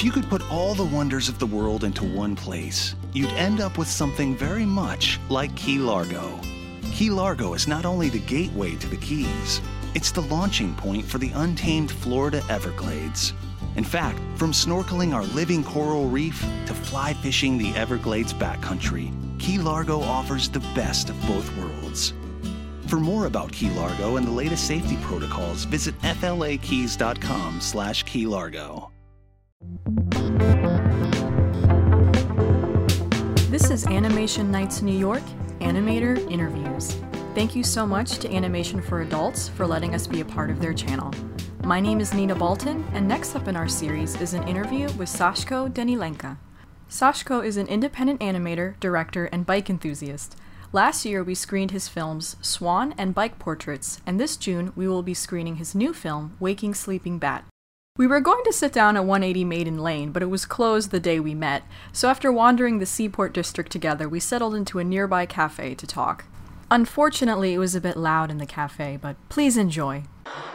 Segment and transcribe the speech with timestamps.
[0.00, 3.60] If you could put all the wonders of the world into one place, you'd end
[3.60, 6.40] up with something very much like Key Largo.
[6.90, 9.60] Key Largo is not only the gateway to the Keys,
[9.94, 13.34] it's the launching point for the untamed Florida Everglades.
[13.76, 19.58] In fact, from snorkeling our living coral reef to fly fishing the Everglades backcountry, Key
[19.58, 22.14] Largo offers the best of both worlds.
[22.86, 28.90] For more about Key Largo and the latest safety protocols, visit flakeys.com slash Key Largo.
[33.50, 35.22] This is Animation Nights New York,
[35.60, 36.96] Animator Interviews.
[37.34, 40.60] Thank you so much to Animation for Adults for letting us be a part of
[40.60, 41.12] their channel.
[41.64, 45.08] My name is Nina Balton, and next up in our series is an interview with
[45.08, 46.38] Sashko Danylenko.
[46.88, 50.36] Sashko is an independent animator, director, and bike enthusiast.
[50.72, 55.02] Last year, we screened his films Swan and Bike Portraits, and this June, we will
[55.02, 57.44] be screening his new film, Waking Sleeping Bat.
[57.98, 61.00] We were going to sit down at 180 Maiden Lane, but it was closed the
[61.00, 65.26] day we met, so after wandering the Seaport District together, we settled into a nearby
[65.26, 66.24] cafe to talk.
[66.70, 70.04] Unfortunately, it was a bit loud in the cafe, but please enjoy.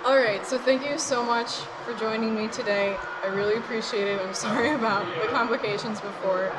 [0.05, 1.51] All right, so thank you so much
[1.83, 2.95] for joining me today.
[3.21, 4.21] I really appreciate it.
[4.21, 6.53] I'm sorry about the complications before.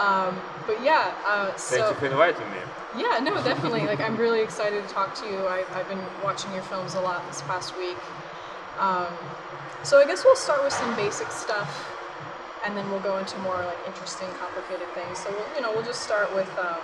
[0.00, 1.76] Um, but yeah, uh, so.
[1.76, 2.58] Thank you for inviting me.
[2.96, 3.86] Yeah, no, definitely.
[3.86, 5.46] like, I'm really excited to talk to you.
[5.46, 7.96] I, have been watching your films a lot this past week.
[8.78, 9.12] Um,
[9.82, 11.70] so I guess we'll start with some basic stuff,
[12.64, 15.18] and then we'll go into more like interesting, complicated things.
[15.18, 16.82] So we'll, you know, we'll just start with, um,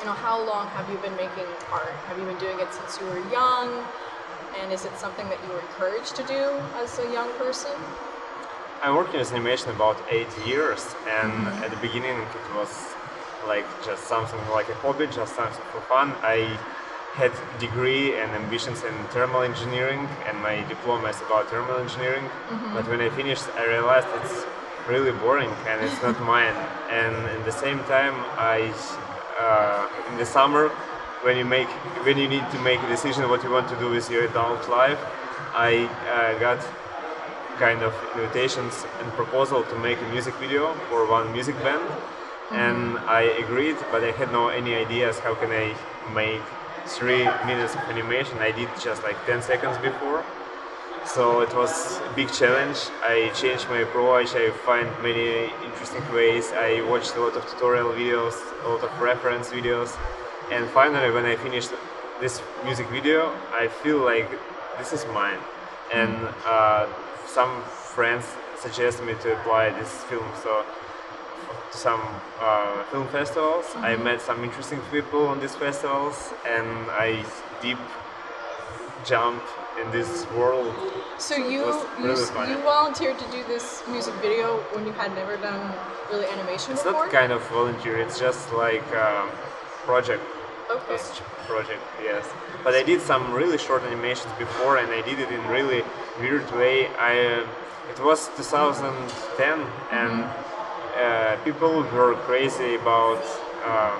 [0.00, 1.92] you know, how long have you been making art?
[2.08, 3.84] Have you been doing it since you were young?
[4.60, 7.72] And is it something that you were encouraged to do as a young person?
[8.82, 11.64] I'm working as animation about eight years, and mm-hmm.
[11.64, 12.72] at the beginning it was
[13.46, 16.14] like just something like a hobby, just something for fun.
[16.22, 16.58] I
[17.12, 22.74] had degree and ambitions in thermal engineering and my diploma is about thermal engineering mm-hmm.
[22.74, 24.44] but when i finished i realized it's
[24.88, 26.54] really boring and it's not mine
[26.88, 28.72] and at the same time i
[29.40, 30.68] uh, in the summer
[31.22, 31.68] when you make
[32.06, 34.68] when you need to make a decision what you want to do with your adult
[34.68, 35.00] life
[35.52, 36.58] i uh, got
[37.58, 42.54] kind of invitations and proposal to make a music video for one music band mm-hmm.
[42.54, 45.74] and i agreed but i had no any ideas how can i
[46.14, 46.42] make
[46.86, 48.38] three minutes of animation.
[48.38, 50.24] I did just like 10 seconds before.
[51.04, 52.78] So it was a big challenge.
[53.02, 54.34] I changed my approach.
[54.34, 56.52] I find many interesting ways.
[56.52, 59.96] I watched a lot of tutorial videos, a lot of reference videos.
[60.52, 61.70] And finally, when I finished
[62.20, 64.30] this music video, I feel like
[64.78, 65.38] this is mine.
[65.92, 66.86] And uh,
[67.26, 68.26] some friends
[68.58, 70.26] suggested me to apply this film.
[70.42, 70.64] So
[71.70, 72.00] some
[72.40, 73.66] uh, film festivals.
[73.66, 73.84] Mm-hmm.
[73.84, 77.24] I met some interesting people on these festivals, and I
[77.62, 77.78] deep
[79.04, 79.42] jump
[79.82, 80.74] in this world.
[81.18, 81.64] So you
[81.98, 85.72] really you, you, volunteered to do this music video when you had never done
[86.10, 87.06] really animation it's before?
[87.06, 87.96] not kind of volunteer.
[87.98, 89.30] It's just like a um,
[89.84, 90.22] project.
[90.70, 90.98] Okay.
[91.46, 92.24] Project, yes.
[92.62, 95.82] But I did some really short animations before, and I did it in really
[96.20, 96.86] weird way.
[96.96, 99.94] I uh, it was 2010, mm-hmm.
[99.94, 100.49] and
[101.44, 103.22] people were crazy about
[103.64, 103.96] uh,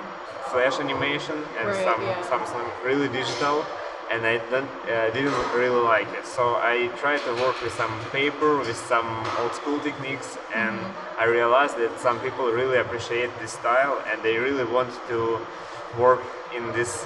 [0.51, 2.21] flash animation and right, some yeah.
[2.29, 3.65] something really digital
[4.11, 6.25] and I don't, uh, didn't really like it.
[6.25, 9.07] So I tried to work with some paper, with some
[9.39, 11.21] old school techniques, and mm-hmm.
[11.21, 15.39] I realized that some people really appreciate this style and they really want to
[15.97, 16.21] work
[16.53, 17.05] in this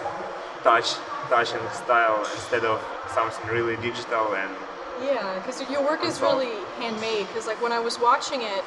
[0.64, 0.96] touch,
[1.30, 2.82] touching style instead of
[3.14, 4.52] something really digital and.
[5.04, 7.28] Yeah, because your work is really handmade.
[7.28, 8.64] Because like when I was watching it,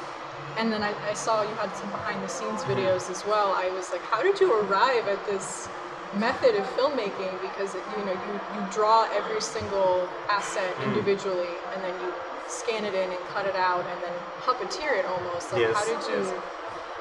[0.57, 3.53] and then I, I, saw you had some behind the scenes videos as well.
[3.55, 5.69] I was like, how did you arrive at this
[6.15, 7.41] method of filmmaking?
[7.41, 10.87] Because it, you know, you, you draw every single asset mm.
[10.87, 12.13] individually, and then you
[12.47, 15.51] scan it in and cut it out, and then puppeteer it almost.
[15.53, 16.41] Like, yes, how did you?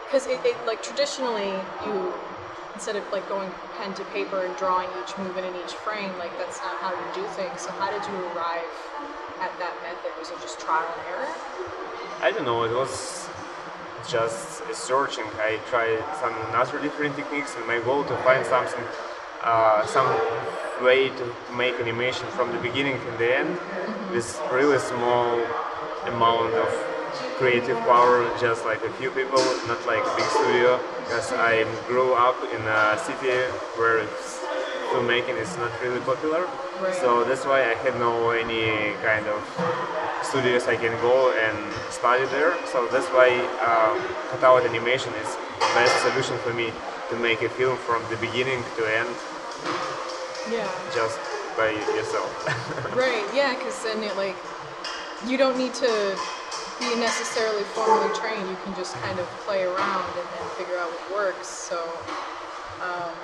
[0.06, 1.52] Because it, it, like traditionally,
[1.86, 2.12] you
[2.78, 6.30] instead of like going pen to paper and drawing each movement in each frame, like
[6.38, 7.62] that's not how you do things.
[7.62, 8.70] So how did you arrive
[9.40, 10.12] at that method?
[10.16, 11.34] Was it just trial and error?
[12.22, 12.62] I don't know.
[12.62, 13.17] It was
[14.08, 15.24] just searching.
[15.36, 18.84] I tried some other different techniques, and my goal to find something,
[19.44, 20.08] uh, some
[20.82, 21.24] way to
[21.54, 23.58] make animation from the beginning to the end
[24.10, 25.38] with really small
[26.06, 26.70] amount of
[27.36, 30.80] creative power, just like a few people, not like big studio.
[31.04, 33.36] Because I grew up in a city
[33.76, 34.06] where
[34.90, 36.48] filmmaking is not really popular,
[37.00, 41.56] so that's why I had no any kind of studios I can go and
[41.90, 42.54] study there.
[42.66, 43.30] So that's why
[43.64, 43.98] um,
[44.30, 46.72] cutout animation is the best solution for me
[47.10, 49.08] to make a film from the beginning to end.
[50.50, 50.68] Yeah.
[50.94, 51.18] Just
[51.56, 52.30] by yourself.
[52.96, 53.24] right.
[53.34, 54.36] Yeah, because then it like
[55.26, 56.18] you don't need to
[56.78, 58.48] be necessarily formally trained.
[58.48, 61.48] You can just kind of play around and then figure out what works.
[61.48, 61.78] So.
[62.80, 63.14] Um,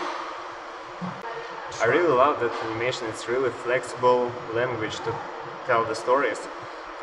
[1.81, 3.07] I really love that animation.
[3.09, 5.15] It's really flexible language to
[5.67, 6.47] tell the stories.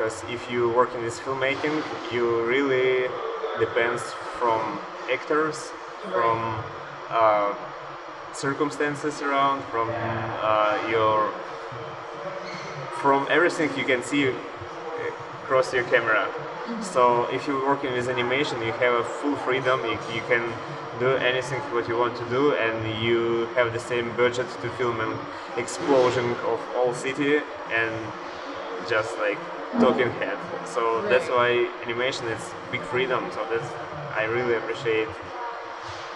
[0.02, 3.08] Because if you work in this filmmaking, you really
[3.60, 4.02] depends
[4.40, 4.80] from
[5.14, 5.70] actors,
[6.12, 6.64] from
[7.12, 7.54] uh,
[8.34, 11.32] circumstances around, from uh, your
[13.00, 14.34] from everything you can see
[15.44, 16.26] across your camera.
[16.26, 16.82] Mm-hmm.
[16.82, 19.82] So if you're working with animation, you have a full freedom.
[19.86, 20.52] You, you can
[21.00, 25.00] do anything what you want to do, and you have the same budget to film
[25.00, 25.14] an
[25.58, 27.40] explosion of all city
[27.72, 27.94] and
[28.92, 29.40] just like
[29.80, 30.38] talking head.
[30.68, 31.10] So right.
[31.10, 32.44] that's why animation is
[32.74, 33.24] big freedom.
[33.32, 33.72] So that's
[34.20, 35.08] I really appreciate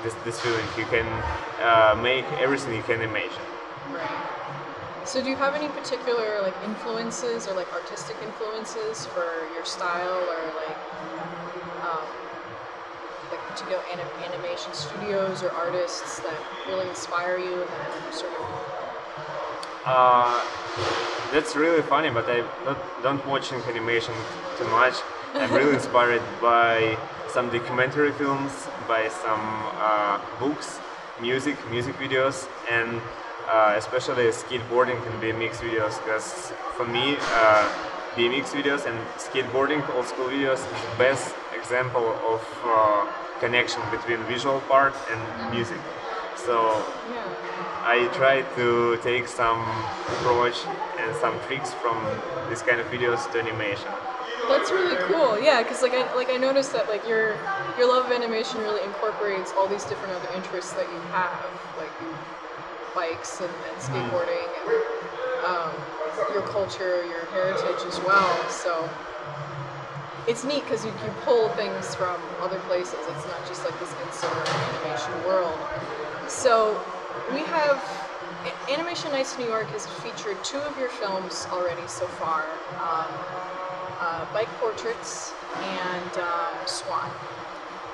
[0.03, 0.67] this this feeling.
[0.77, 1.07] You can
[1.63, 3.47] uh, make everything you can imagine.
[3.95, 4.19] Right.
[5.07, 10.19] So do you have any particular like influences or like artistic influences for your style
[10.33, 10.79] or like
[11.87, 12.07] um,
[13.31, 18.45] like particular anim- animation studios or artists that really inspire you and that sort of
[19.85, 20.43] uh,
[21.31, 24.13] that's really funny, but I not, don't watching animation
[24.57, 24.95] too much.
[25.33, 26.97] I'm really inspired by
[27.29, 29.45] some documentary films, by some
[29.77, 30.79] uh, books,
[31.21, 33.01] music, music videos, and
[33.49, 35.97] uh, especially skateboarding and BMX videos.
[36.03, 37.69] Because for me, uh,
[38.15, 43.05] BMX videos and skateboarding, old school videos, is the best example of uh,
[43.39, 45.79] connection between visual part and music.
[46.35, 46.83] So.
[47.11, 49.61] Yeah I try to take some
[50.17, 50.57] approach
[50.97, 52.01] and some tricks from
[52.49, 53.91] this kind of videos to animation.
[54.49, 55.39] That's really cool.
[55.39, 57.37] Yeah, because like I like I noticed that like your
[57.77, 61.45] your love of animation really incorporates all these different other interests that you have,
[61.77, 61.93] like
[62.95, 63.93] bikes and, and mm-hmm.
[63.93, 64.95] skateboarding and
[65.45, 68.49] um, your culture, your heritage as well.
[68.49, 68.89] So
[70.27, 72.97] it's neat because you, you pull things from other places.
[72.97, 75.59] It's not just like this insular animation world.
[76.27, 76.81] So
[77.33, 77.81] we have
[78.69, 82.43] Animation Nights New York has featured two of your films already so far
[82.79, 83.11] um,
[83.99, 87.09] uh, Bike Portraits and um, Swan.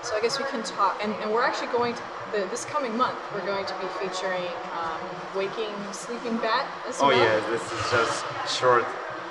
[0.03, 2.01] So I guess we can talk, and, and we're actually going to,
[2.31, 4.47] the, this coming month, we're going to be featuring
[4.79, 4.99] um,
[5.35, 7.19] Waking Sleeping Bat as oh, well.
[7.19, 8.25] Oh, yeah, this is just
[8.59, 8.85] short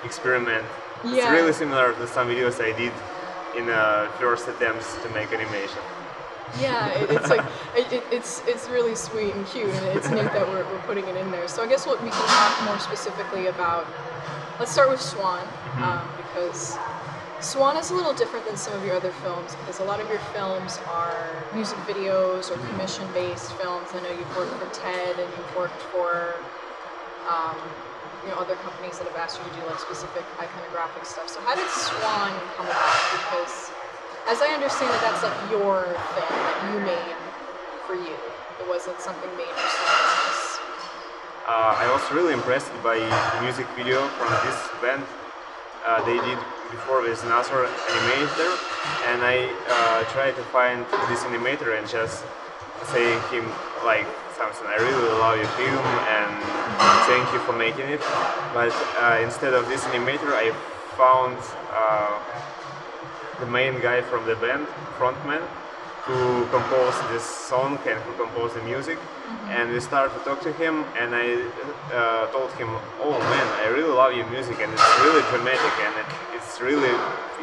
[0.05, 0.65] experiment.
[1.05, 1.15] Yeah.
[1.15, 2.93] It's really similar to some videos I did
[3.57, 5.81] in uh, first attempts to make animation.
[6.59, 7.45] Yeah, it, it's like
[7.77, 11.17] it, it's it's really sweet and cute, and it's neat that we're, we're putting it
[11.17, 11.47] in there.
[11.49, 13.87] So I guess what we can talk more specifically about.
[14.59, 15.83] Let's start with Swan mm-hmm.
[15.83, 16.77] um, because
[17.41, 20.09] Swan is a little different than some of your other films because a lot of
[20.09, 23.89] your films are music videos or commission-based films.
[23.95, 26.35] I know you've worked for TED and you've worked for.
[27.29, 27.57] Um,
[28.23, 31.29] you know, other companies that have asked you to do like specific iconographic stuff.
[31.29, 33.01] So how did Swan come about?
[33.17, 33.70] Because
[34.29, 35.85] as I understand it, that's like your
[36.17, 37.17] thing that you made
[37.87, 38.17] for you.
[38.61, 40.61] It wasn't something made for someone else.
[41.49, 45.03] Uh, I was really impressed by the music video from this band.
[45.87, 46.39] Uh, they did
[46.71, 48.53] before with another animator,
[49.11, 52.23] and I uh, tried to find this animator and just
[52.93, 53.49] saying him
[53.85, 54.07] like
[54.37, 54.69] something.
[54.69, 56.33] I really love your film and
[57.11, 58.01] thank you for making it.
[58.55, 60.53] But uh, instead of this animator, I
[60.97, 61.37] found
[61.73, 62.21] uh,
[63.41, 64.67] the main guy from the band,
[64.99, 65.43] frontman,
[66.05, 68.99] who composed this song and who composed the music.
[68.99, 69.51] Mm-hmm.
[69.51, 71.27] And we started to talk to him, and I
[71.93, 72.69] uh, told him,
[73.01, 76.95] "Oh man, I really love your music, and it's really dramatic, and it, it's really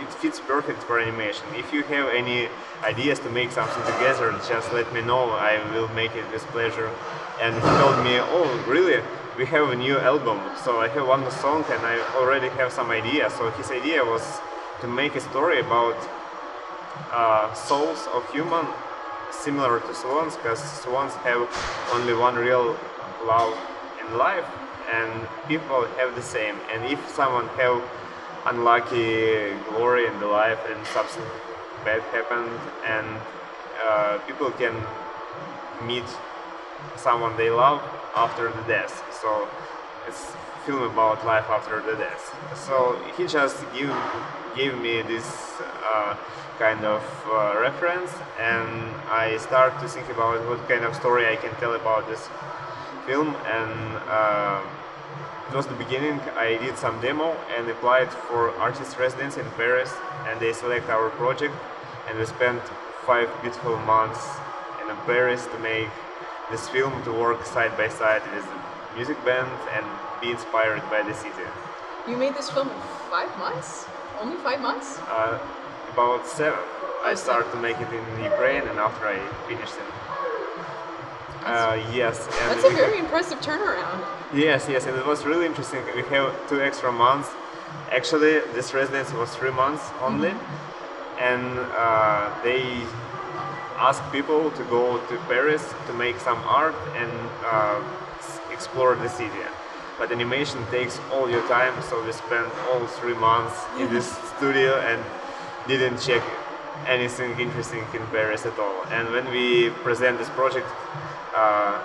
[0.03, 1.45] it fits perfect for animation.
[1.55, 2.49] If you have any
[2.83, 5.23] ideas to make something together, just let me know.
[5.31, 6.89] I will make it with pleasure."
[7.41, 9.01] And he told me, "Oh, really?"
[9.37, 12.89] We have a new album, so I have one song and I already have some
[12.89, 13.33] ideas.
[13.33, 14.23] So his idea was
[14.81, 15.97] to make a story about
[17.11, 18.65] uh, souls of human
[19.31, 21.47] similar to swans because swans have
[21.93, 22.77] only one real
[23.25, 23.57] love
[24.01, 24.45] in life
[24.93, 26.55] and people have the same.
[26.71, 27.81] And if someone have
[28.45, 31.23] unlucky glory in the life and something
[31.83, 32.51] bad happened
[32.85, 33.07] and
[33.85, 34.75] uh, people can
[35.85, 36.05] meet
[36.95, 37.81] someone they love
[38.15, 39.03] after the death.
[39.21, 39.47] So
[40.07, 40.33] it's
[40.67, 42.23] film about life after the death.
[42.67, 43.95] So he just give
[44.53, 45.27] gave me this
[45.61, 46.17] uh,
[46.59, 48.67] kind of uh, reference and
[49.07, 52.27] I start to think about what kind of story I can tell about this
[53.05, 53.73] film and
[54.09, 54.59] uh,
[55.47, 59.93] it was the beginning I did some demo and applied for artist residence in Paris
[60.27, 61.53] and they select our project
[62.09, 62.63] and we spent
[63.05, 64.25] five beautiful months
[64.81, 65.93] in Paris to make
[66.49, 68.47] this film to work side by side with
[68.95, 69.85] music band and
[70.21, 71.47] be inspired by the city.
[72.07, 73.85] You made this film in five months?
[74.21, 74.99] only five months?
[75.07, 75.39] Uh,
[75.93, 76.59] about seven.
[77.03, 79.89] I started to make it in Ukraine, and after I finished it.
[81.45, 82.27] Uh, yes.
[82.27, 84.05] That's a very impressive turnaround.
[84.33, 85.81] Yes, yes, and it was really interesting.
[85.95, 87.29] We have two extra months.
[87.91, 90.33] Actually, this residency was three months only,
[91.19, 92.83] and uh, they
[93.77, 97.11] asked people to go to Paris to make some art and
[97.45, 97.81] uh,
[98.51, 99.43] explore the city.
[99.97, 104.79] But animation takes all your time, so we spent all three months in this studio
[104.79, 105.03] and
[105.67, 106.23] didn't check
[106.85, 108.83] anything interesting in Paris at all.
[108.91, 110.67] And when we present this project,
[111.35, 111.81] uh,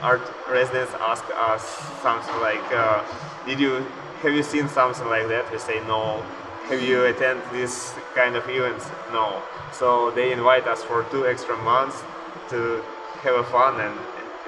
[0.00, 1.64] art residents ask us
[2.02, 3.02] something like, uh,
[3.46, 3.86] "Did you
[4.22, 6.22] have you seen something like that?" We say no.
[6.68, 8.90] Have you attended this kind of events?
[9.12, 9.42] No.
[9.72, 12.02] So they invite us for two extra months
[12.50, 12.82] to
[13.22, 13.94] have a fun and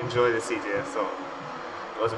[0.03, 0.73] enjoy the city.
[0.95, 1.01] So
[1.97, 2.13] it was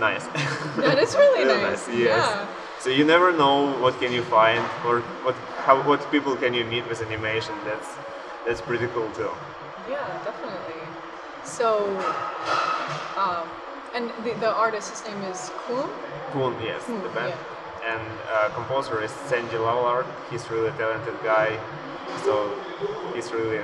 [0.00, 0.24] nice.
[0.76, 1.88] That is really Real nice.
[1.88, 1.98] Yes.
[1.98, 2.46] Yeah.
[2.80, 5.34] So you never know what can you find or what
[5.66, 7.54] how what people can you meet with animation.
[7.64, 7.88] That's
[8.46, 9.30] that's pretty cool too.
[9.88, 10.80] Yeah, definitely.
[11.44, 11.68] So,
[13.16, 13.48] um,
[13.94, 15.88] and the, the artist, his name is Kuhn.
[16.32, 17.34] Kuhn, yes, Kuhn, the band.
[17.34, 17.92] yeah.
[17.92, 18.02] And
[18.32, 20.06] uh, composer is Sandy Lavallard.
[20.30, 21.58] He's really talented guy.
[22.24, 22.34] So
[23.14, 23.60] he's really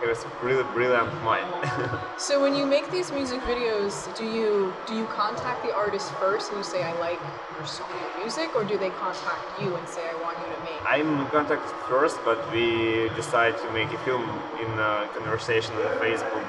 [0.00, 1.46] he was really brilliant mind.
[2.18, 6.50] So when you make these music videos, do you do you contact the artist first
[6.50, 7.20] and you say I like
[7.56, 10.60] your song your music, or do they contact you and say I want you to
[10.68, 10.80] make?
[10.94, 14.24] I'm contacted first, but we decide to make a film
[14.62, 16.44] in a conversation on Facebook.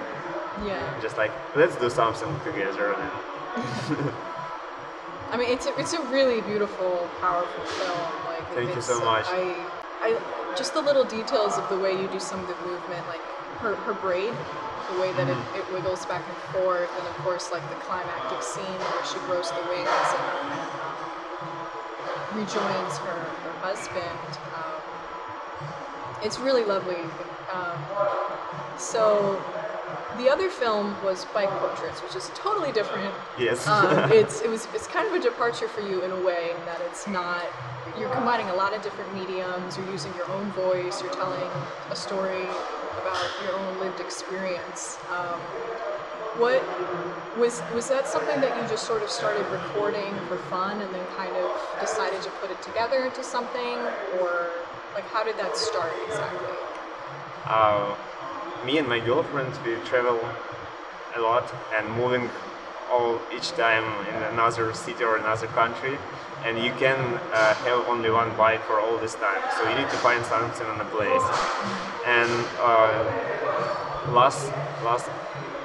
[0.66, 1.02] Yeah.
[1.02, 2.96] Just like let's do something together.
[5.32, 7.98] I mean, it's a, it's a really beautiful, powerful film.
[8.28, 9.26] Like, Thank you so much.
[9.30, 9.56] I,
[10.02, 10.20] I,
[10.56, 13.24] just the little details of the way you do some of the movement, like
[13.60, 14.48] her, her braid,
[14.88, 15.30] the way that Mm-hmm.
[15.30, 19.20] it, it wiggles back and forth, and of course, like the climactic scene where she
[19.20, 20.34] grows the wings and
[22.30, 24.40] rejoins her, her husband.
[24.54, 24.84] Um,
[26.22, 27.14] it's really lovely.
[27.54, 27.86] Um,
[28.76, 29.61] so,
[30.18, 33.68] the other film was Bike Portraits, which is totally different yes.
[33.68, 36.66] um, it's it was it's kind of a departure for you in a way in
[36.66, 37.46] that it's not
[38.00, 41.50] you're combining a lot of different mediums you're using your own voice you're telling
[41.90, 42.48] a story
[43.00, 44.98] about your own lived experience.
[45.10, 45.40] Um,
[46.38, 46.64] what
[47.38, 51.06] was was that something that you just sort of started recording for fun and then
[51.18, 53.78] kind of decided to put it together into something?
[54.20, 54.50] Or
[54.94, 56.56] like how did that start exactly?
[57.46, 57.96] Uh,
[58.66, 60.20] me and my girlfriend we travel
[61.16, 62.30] a lot and moving
[62.92, 65.98] all each time in another city or another country.
[66.44, 66.98] And you can
[67.34, 69.42] uh, have only one bike for all this time.
[69.58, 71.26] So you need to find something on the place.
[72.06, 74.52] And uh, last
[74.84, 75.10] last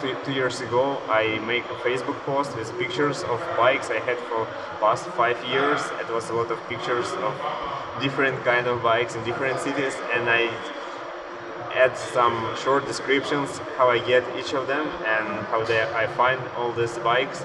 [0.00, 4.18] two, two years ago i make a facebook post with pictures of bikes i had
[4.28, 4.46] for
[4.78, 5.80] past five years.
[6.00, 7.34] It was a lot of pictures of
[8.00, 9.94] different kind of bikes in different cities.
[10.12, 10.50] And i
[11.76, 16.40] add some short descriptions how I get each of them and how they, I find
[16.56, 17.44] all these bikes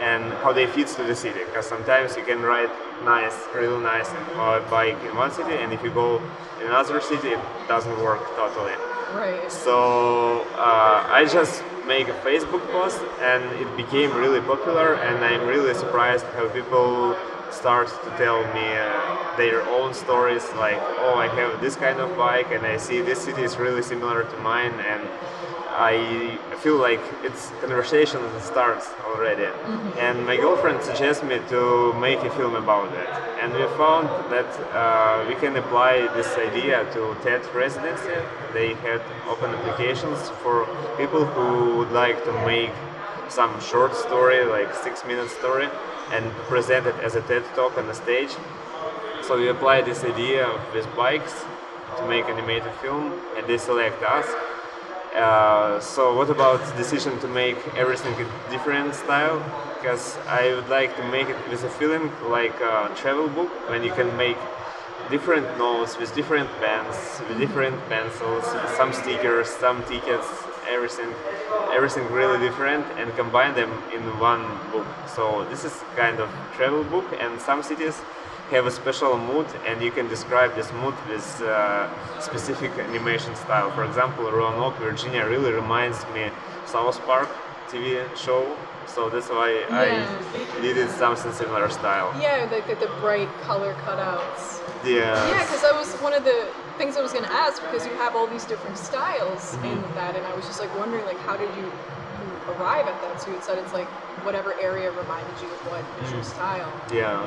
[0.00, 1.40] and how they fit to the city.
[1.46, 2.70] Because sometimes you can ride
[3.04, 6.18] nice, really nice uh, bike in one city, and if you go
[6.60, 8.72] in another city, it doesn't work totally.
[9.14, 15.24] right So uh, I just make a Facebook post, and it became really popular, and
[15.24, 17.16] I'm really surprised how people
[17.52, 22.16] start to tell me uh, their own stories like oh i have this kind of
[22.16, 25.02] bike and i see this city is really similar to mine and
[25.76, 29.48] i feel like it's conversation that starts already.
[29.98, 33.08] And my girlfriend suggests me to make a film about it.
[33.40, 38.14] And we found that uh, we can apply this idea to TED residency.
[38.52, 40.66] They had open applications for
[40.96, 42.70] people who would like to make
[43.28, 45.68] some short story, like six minute story,
[46.12, 48.30] and present it as a TED talk on the stage.
[49.22, 51.44] So we apply this idea with bikes
[51.96, 54.26] to make animated film, and they select us.
[55.14, 59.38] Uh, so what about decision to make everything in different style?
[59.78, 63.82] Because I would like to make it with a feeling like a travel book when
[63.82, 64.38] you can make
[65.10, 68.44] different notes with different pens, with different pencils,
[68.76, 70.28] some stickers, some tickets,
[70.68, 71.08] everything,
[71.72, 74.42] everything really different, and combine them in one
[74.72, 74.86] book.
[75.06, 78.00] So this is kind of travel book, and some cities
[78.50, 81.88] have a special mood, and you can describe this mood with uh,
[82.20, 83.70] specific animation style.
[83.72, 86.30] For example, Roanoke, Virginia, really reminds me
[86.66, 87.28] South Park
[87.70, 88.44] TV show.
[88.86, 89.84] So that's why Yeah.
[89.84, 92.12] I needed something similar style.
[92.20, 95.14] yeah like the, the bright color cutouts Yeah.
[95.30, 96.48] Yeah, because I was one of the
[96.82, 100.16] things I was going to ask because you have all these different styles in that,
[100.16, 103.22] and I was just like wondering, like, how did you, you arrive at that?
[103.22, 103.86] So you said it's like
[104.26, 106.72] whatever area reminded you of what visual style.
[106.92, 107.22] Yeah.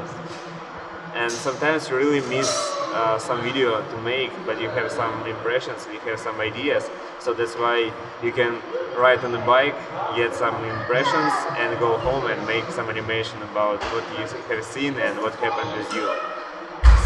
[1.15, 2.51] and sometimes you really miss
[2.91, 6.89] uh, some video to make, but you have some impressions, you have some ideas.
[7.19, 8.61] So that's why you can
[8.97, 9.75] ride on the bike,
[10.17, 14.95] get some impressions, and go home and make some animation about what you have seen
[14.95, 16.34] and what happened with you.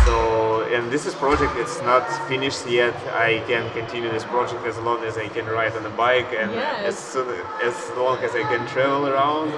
[0.05, 2.95] So, and this is project, it's not finished yet.
[3.13, 6.51] I can continue this project as long as I can ride on the bike and
[6.51, 6.85] Yes.
[6.89, 7.27] as soon
[7.63, 9.51] as long as I can travel around.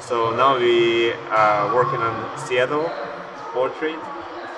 [0.00, 2.90] So now we are working on Seattle
[3.52, 4.00] portrait.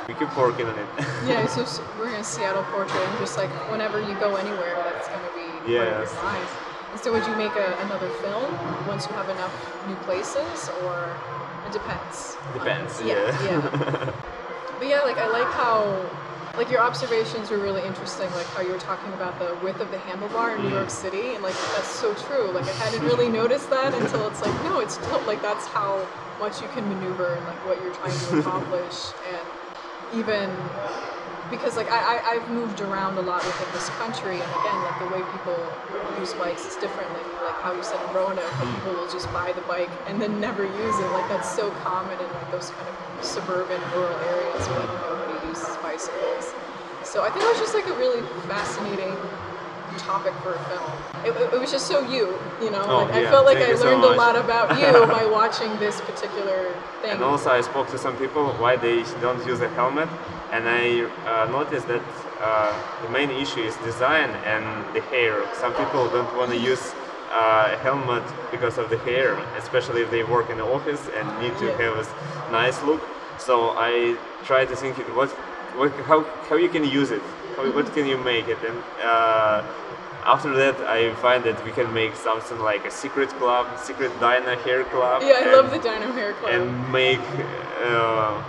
[0.08, 0.88] We keep working on it.
[1.26, 1.64] Yeah, so
[1.98, 5.48] we're in Seattle portrait, and just like whenever you go anywhere, that's going to be
[5.74, 6.14] part of your Yes.
[6.22, 6.52] life.
[6.90, 8.48] And so, would you make a, another film
[8.86, 9.54] once you have enough
[9.88, 11.16] new places, or
[11.66, 12.36] it depends?
[12.52, 13.02] Depends.
[13.02, 13.50] Yeah, Yeah.
[13.50, 14.12] yeah.
[14.78, 16.10] But yeah, like I like how,
[16.56, 18.30] like your observations were really interesting.
[18.32, 20.90] Like how you were talking about the width of the handlebar in New York mm.
[20.90, 22.50] City, and like that's so true.
[22.50, 26.06] Like I hadn't really noticed that until it's like no, it's like that's how
[26.38, 30.50] much you can maneuver and like what you're trying to accomplish, and even
[31.56, 34.98] because like I, I I've moved around a lot within this country, and again like
[34.98, 35.58] the way people
[36.18, 37.10] use bikes is different.
[37.12, 38.74] Like like how you said in Roanoke, how mm.
[38.76, 41.10] people will just buy the bike and then never use it.
[41.12, 45.48] Like that's so common in like those kind of suburban rural areas where like, nobody
[45.48, 46.54] uses bicycles.
[47.04, 49.16] So I think it was just like a really fascinating
[49.98, 50.90] topic for a film.
[51.24, 52.82] It, it, it was just so you, you know.
[52.86, 55.24] Oh, like I felt like thank I you so learned a lot about you by
[55.24, 57.12] watching this particular thing.
[57.12, 60.08] And also, I spoke to some people why they don't use a helmet,
[60.52, 62.02] and I uh, noticed that
[62.42, 62.72] uh,
[63.02, 65.42] the main issue is design and the hair.
[65.54, 66.92] Some people don't want to use
[67.32, 71.24] uh, a helmet because of the hair, especially if they work in the office and
[71.40, 71.78] need to Yeah.
[71.82, 71.94] have
[72.48, 73.02] a nice look.
[73.38, 75.30] So I try to think what,
[75.78, 77.22] what how how you can use it,
[77.56, 78.76] how, what can you make it, and.
[79.02, 79.62] Uh,
[80.26, 84.56] after that, I find that we can make something like a secret club, secret Dyna
[84.56, 85.22] hair club.
[85.22, 86.50] yeah, I and- love the Dino Hair Club.
[86.52, 87.20] and make
[87.84, 88.42] uh,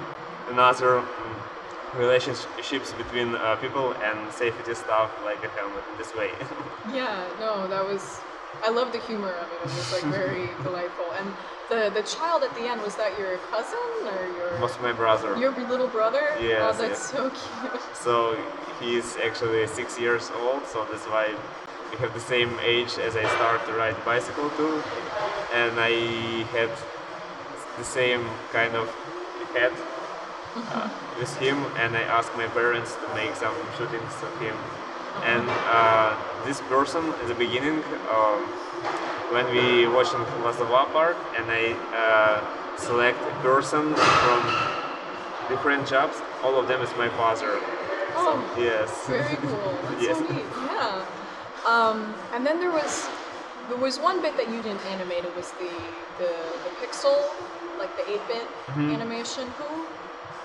[0.50, 6.32] another mm, relationships between uh, people and safety stuff like a helmet in this way.
[6.94, 8.22] Yeah, no, that was.
[8.64, 9.59] I love the humor of it.
[9.70, 11.05] It was like very delightful.
[11.20, 11.27] And
[11.68, 15.35] the the child at the end was that your cousin or your Was my brother.
[15.35, 16.22] your little brother?
[16.40, 16.70] Yeah.
[16.70, 17.11] Oh, that's yes.
[17.11, 17.81] so cute.
[18.05, 18.38] So
[18.79, 21.33] he's actually six years old, so that's why
[22.01, 24.84] have the same age as I start to ride bicycle too.
[25.53, 25.92] And I
[26.55, 26.70] had
[27.77, 28.88] the same kind of
[29.53, 29.72] head
[30.55, 34.55] uh, with him, and I asked my parents to make some shootings of him.
[35.24, 38.40] And uh, this person at the beginning, um,
[39.31, 44.42] when we watching Lazava Park, and I uh, select a person from
[45.50, 47.60] different jobs, all of them is my father.
[48.18, 49.08] Oh, Yes.
[49.08, 49.77] very cool.
[49.84, 50.18] That's Yes.
[50.18, 50.65] so.
[51.66, 53.08] Um, and then there was
[53.70, 55.25] there was one bit that you didn't animate.
[55.25, 55.72] It was the
[56.20, 56.32] the,
[56.66, 57.16] the pixel,
[57.80, 58.92] like the eight bit Mm-hmm.
[58.92, 59.48] animation.
[59.58, 59.86] Who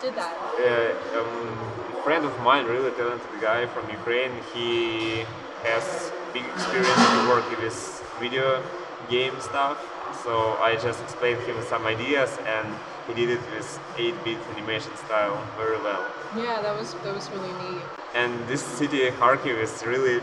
[0.01, 0.35] did that?
[0.39, 1.59] uh, um,
[1.99, 4.31] a friend of mine, really talented guy from Ukraine.
[4.55, 5.25] He
[5.65, 7.77] has big experience to work with
[8.21, 8.63] video
[9.11, 9.77] game stuff.
[10.25, 12.67] So I just explained him some ideas, and
[13.09, 16.05] he did it with 8-bit animation style very well.
[16.37, 17.83] Yeah, that was that was really neat.
[18.15, 20.21] And this city, Kharkiv, is really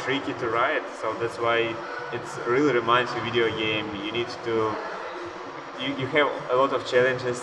[0.00, 0.82] tricky to ride.
[1.00, 1.74] So that's why
[2.12, 3.86] it really reminds you video game.
[4.04, 4.74] You need to
[5.80, 7.40] you, you have a lot of challenges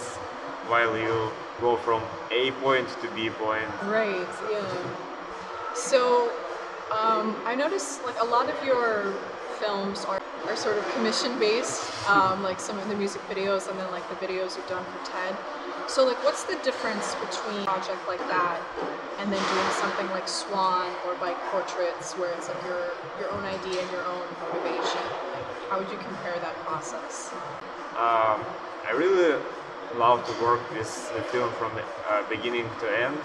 [0.68, 3.68] while you go from A point to B point.
[3.84, 4.28] Right.
[4.52, 4.66] Yeah.
[5.76, 6.32] So,
[6.92, 9.13] um, I noticed like a lot of your
[9.60, 13.80] films are, are sort of commission based, um, like some of the music videos and
[13.80, 15.36] then like the videos you've done for TED.
[15.88, 18.60] So, like, what's the difference between a project like that
[19.19, 23.43] and then doing something like Swan or Bike Portraits, where it's like your your own
[23.43, 25.04] idea and your own motivation?
[25.36, 27.32] Like, how would you compare that process?
[28.00, 28.41] Um,
[28.88, 29.39] I really
[29.98, 31.72] love to work with the film from
[32.10, 33.17] uh, beginning to end,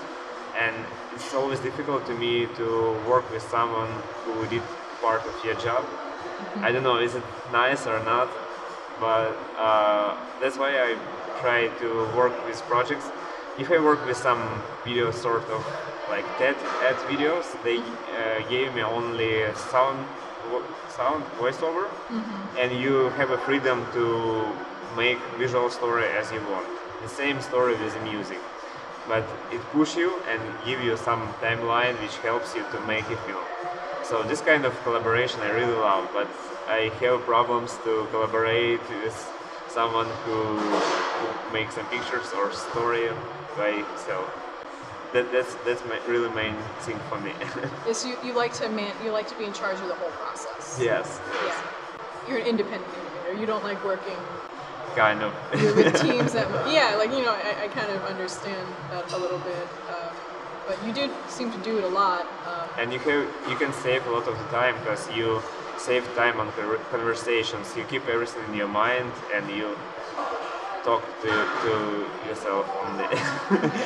[0.59, 0.75] and
[1.15, 3.89] it's always difficult to me to work with someone
[4.25, 4.63] who did
[5.01, 5.85] part of your job.
[6.61, 8.29] I don't know, is it nice or not?
[9.01, 10.97] But uh, that's why I
[11.41, 13.07] try to work with projects.
[13.59, 15.65] If I work with some video sort of
[16.09, 16.57] like TED
[16.89, 20.07] ad videos, they uh, gave me only sound,
[20.89, 21.89] sound voiceover,
[22.59, 24.47] and you have a freedom to
[24.97, 26.67] make visual story as you want.
[27.03, 28.39] The same story with the music,
[29.07, 33.17] but it push you and give you some timeline which helps you to make a
[33.27, 33.45] film.
[34.03, 36.29] So this kind of collaboration I really love, but
[36.69, 39.17] I have problems to collaborate with
[39.79, 43.09] someone who, who makes some pictures or story
[43.57, 44.27] by himself.
[45.13, 47.33] That, that's that's my really main thing for me.
[47.89, 50.11] Is you, you like to man you like to be in charge of the whole
[50.23, 50.81] process?
[50.83, 51.21] yes.
[51.47, 51.63] Yeah.
[52.29, 53.41] You're an independent animator.
[53.41, 54.19] You don't like working
[54.97, 55.33] kind of.
[55.79, 59.39] With teams that, yeah, like you know, I, I kind of understand that a little
[59.39, 59.67] bit.
[59.95, 60.11] Um,
[60.67, 62.27] but you do seem to do it a lot.
[62.51, 65.41] Um, and you have you can save a lot of the time because you
[65.79, 66.51] save time on
[66.91, 67.77] conversations.
[67.77, 69.77] You keep everything in your mind and you
[70.85, 71.73] talk to, to
[72.29, 73.07] yourself on the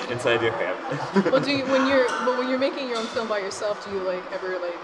[0.13, 0.77] inside your head.
[1.33, 3.91] well, do you when you're but when you're making your own film by yourself, do
[3.95, 4.79] you like ever like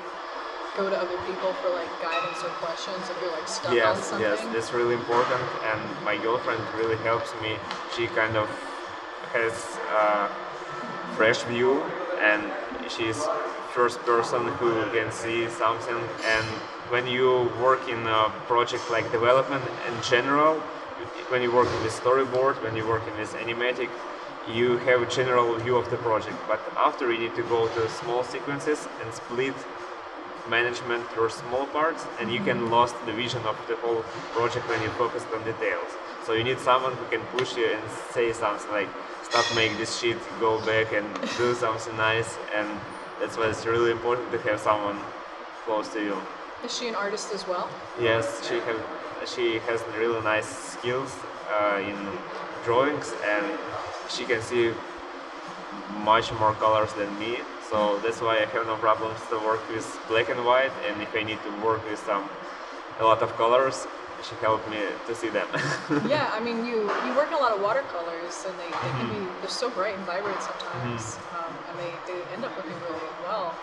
[0.77, 4.03] go to other people for like guidance or questions if you're like stuck yes, on
[4.03, 4.29] something?
[4.29, 7.57] Yes, that's really important, and my girlfriend really helps me.
[7.97, 8.49] She kind of
[9.33, 9.55] has
[10.03, 10.29] a
[11.17, 11.83] fresh view,
[12.21, 12.43] and
[12.89, 13.27] she's
[13.75, 16.01] first person who can see something.
[16.35, 16.47] And
[16.91, 20.55] when you work in a project like development in general,
[21.31, 23.91] when you work working with storyboard, when you work working with animatic,
[24.53, 26.37] you have a general view of the project.
[26.49, 29.55] But after you need to go to small sequences and split
[30.49, 34.81] management or small parts and you can lost the vision of the whole project when
[34.83, 35.91] you focus on details.
[36.25, 38.89] So you need someone who can push you and say something like
[39.23, 42.69] stop make this shit, go back and do something nice and
[43.21, 44.99] that's why it's really important to have someone
[45.67, 46.17] close to you.
[46.65, 47.69] Is she an artist as well?
[48.01, 48.77] Yes, she has.
[49.35, 51.15] she has really nice skills
[51.51, 51.97] uh, in
[52.65, 53.47] drawings and
[54.09, 54.73] she can see
[56.05, 57.39] much more colors than me
[57.71, 61.15] so that's why I have no problems to work with black and white and if
[61.15, 62.29] I need to work with some
[63.01, 63.87] a lot of colors
[64.23, 65.47] she helped me to see them.
[66.09, 69.09] yeah, I mean you you work in a lot of watercolors and they, they can
[69.09, 69.41] be mm-hmm.
[69.41, 71.37] they're so bright and vibrant sometimes mm-hmm.
[71.39, 73.55] um, and they, they end up looking really well.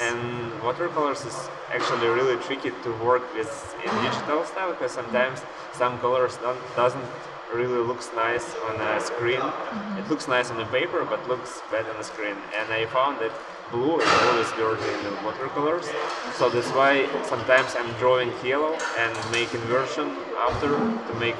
[0.00, 5.98] And watercolors is actually really tricky to work with in digital style because sometimes some
[5.98, 7.04] colors don't doesn't
[7.52, 9.40] really looks nice on a screen.
[9.40, 9.98] Mm-hmm.
[9.98, 12.36] It looks nice on the paper, but looks bad on the screen.
[12.58, 13.32] And I found that
[13.70, 15.86] blue is always dirty in the watercolors.
[16.34, 20.16] So that's why sometimes I'm drawing yellow and make inversion
[20.48, 21.36] after to make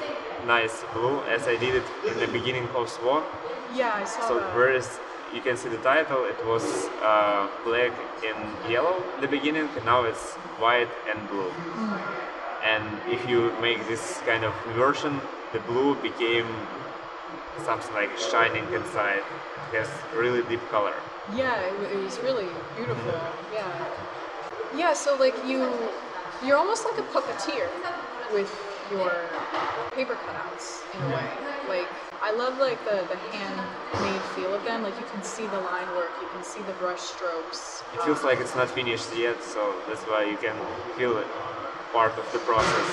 [0.47, 3.23] nice blue, as I did it in the beginning of Swan.
[3.75, 4.55] Yeah, I saw so that.
[4.57, 4.99] whereas
[5.35, 7.93] you can see the title, it was uh, black
[8.25, 11.51] and yellow in the beginning, and now it's white and blue.
[11.51, 12.01] Mm.
[12.65, 15.21] And if you make this kind of inversion,
[15.53, 16.47] the blue became
[17.65, 19.23] something like shining inside.
[19.73, 20.95] It has really deep color.
[21.35, 23.21] Yeah, it, it was really beautiful.
[23.53, 23.89] Yeah.
[24.77, 25.73] Yeah, so like you,
[26.45, 27.69] you're almost like a puppeteer
[28.33, 28.51] with
[28.91, 29.13] your
[29.93, 31.29] paper cutouts in a way.
[31.69, 31.89] Like
[32.23, 34.85] I love like the, the handmade feel of them.
[34.85, 37.83] Like you can see the line work, you can see the brush strokes.
[37.95, 40.55] It feels um, like it's not finished yet, so that's why you can
[40.97, 41.27] feel it
[41.93, 42.89] part of the process.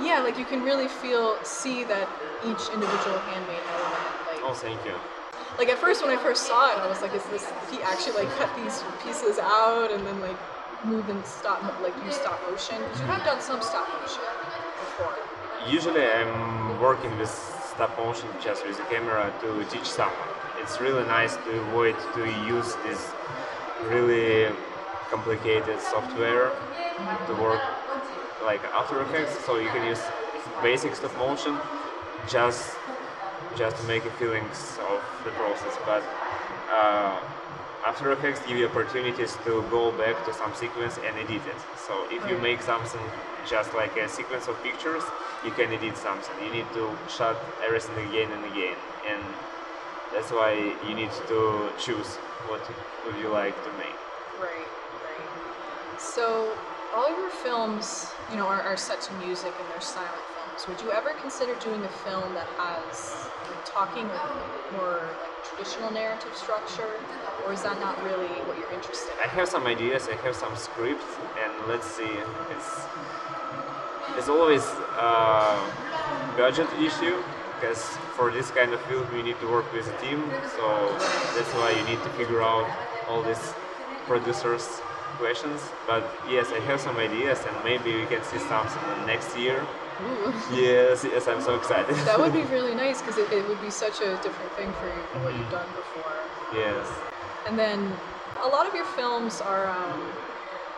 [0.00, 2.08] Yeah, like you can really feel, see that
[2.44, 4.04] each individual handmade element.
[4.28, 4.94] Like, oh, thank you.
[5.56, 8.22] Like at first, when I first saw it, I was like, "Is this?" He actually
[8.22, 10.36] like cut these pieces out and then like
[10.84, 12.76] move in stop, like use stop motion.
[12.82, 14.22] Because you have done some stop motion
[14.84, 15.16] before.
[15.66, 17.32] Usually, I'm working with
[17.78, 20.34] stop motion just with the camera to teach someone.
[20.60, 23.12] It's really nice to avoid to use this
[23.86, 24.52] really
[25.10, 26.50] complicated software
[27.28, 27.62] to work
[28.44, 30.02] like After Effects, so you can use
[30.60, 31.56] basic stop motion
[32.26, 32.74] just
[33.56, 34.58] just to make a feelings
[34.90, 35.78] of the process.
[35.86, 36.02] But
[36.72, 37.20] uh,
[37.88, 41.60] After Effects give you opportunities to go back to some sequence and edit it.
[41.86, 43.00] So if you make something
[43.48, 45.02] just like a sequence of pictures,
[45.44, 46.36] you can edit something.
[46.44, 48.78] You need to shot everything again and again,
[49.10, 49.22] and
[50.12, 50.52] that's why
[50.86, 52.62] you need to choose what
[53.04, 53.98] would you like to make.
[54.38, 55.32] Right, right.
[55.98, 56.52] So
[56.94, 60.66] all your films, you know, are, are set to music and they're silent films.
[60.68, 63.30] Would you ever consider doing a film that has
[63.64, 64.10] talking
[64.72, 66.88] or like traditional narrative structure,
[67.44, 69.18] or is that not really what you're interested in?
[69.24, 70.08] I have some ideas.
[70.08, 71.04] I have some scripts,
[71.42, 72.12] and let's see.
[72.54, 72.70] It's
[74.16, 74.64] it's always
[74.98, 75.58] a
[76.36, 77.22] budget issue
[77.54, 77.82] because
[78.16, 80.22] for this kind of film you need to work with a team.
[80.56, 80.66] So
[81.34, 82.66] that's why you need to figure out
[83.08, 83.54] all these
[84.06, 84.80] producers
[85.16, 89.66] questions, but yes, I have some ideas, and maybe we can see something next year.
[90.02, 90.32] Ooh.
[90.52, 91.94] Yes, yes, I'm so excited.
[92.06, 94.86] that would be really nice because it, it, would be such a different thing for
[94.86, 96.12] you from what you've done before.
[96.54, 96.86] Yes.
[97.48, 97.92] And then
[98.44, 100.00] a lot of your films are, um,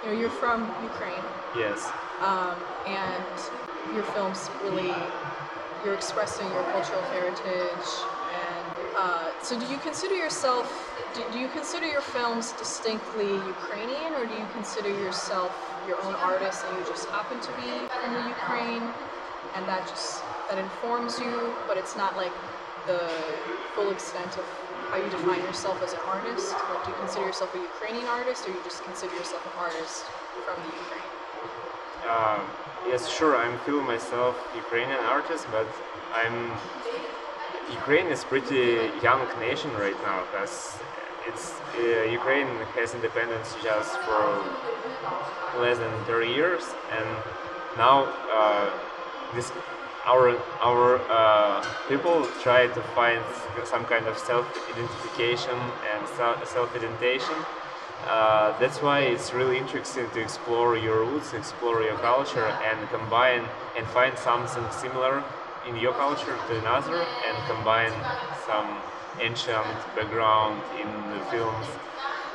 [0.03, 1.25] you know, you're from Ukraine.
[1.57, 1.90] Yes.
[2.23, 4.95] Um, and your films really,
[5.85, 7.88] you're expressing your cultural heritage.
[9.01, 10.69] Uh, so, do you consider yourself
[11.15, 15.51] do, do, you consider your films distinctly Ukrainian, or do you consider yourself
[15.89, 18.85] your own artist and you just happen to be from the Ukraine,
[19.57, 22.35] and that just that informs you, but it's not like
[22.87, 23.01] the
[23.75, 24.45] full extent of
[24.91, 26.53] how you define yourself as an artist?
[26.53, 30.05] Like, do you consider yourself a Ukrainian artist, or you just consider yourself an artist
[30.45, 31.11] from the Ukraine?
[32.07, 32.41] uh,
[32.87, 35.69] yes, sure, I'm feeling myself Ukrainian artist, but
[36.13, 36.37] I'm
[37.72, 40.78] Ukraine is pretty young nation right now because
[41.28, 44.42] it's uh, Ukraine has independence just for
[45.61, 46.62] less than 30 years,
[46.96, 47.06] and
[47.76, 48.70] now uh,
[49.35, 49.52] this
[50.04, 53.22] our our uh, people try to find
[53.64, 55.59] some kind of self-identification
[55.92, 57.37] and self-identification.
[58.06, 63.44] Uh, that's why it's really interesting to explore your roots, explore your culture, and combine
[63.76, 65.22] and find something similar
[65.62, 68.83] in your culture to another, and combine some
[69.18, 71.79] ancient background in the films.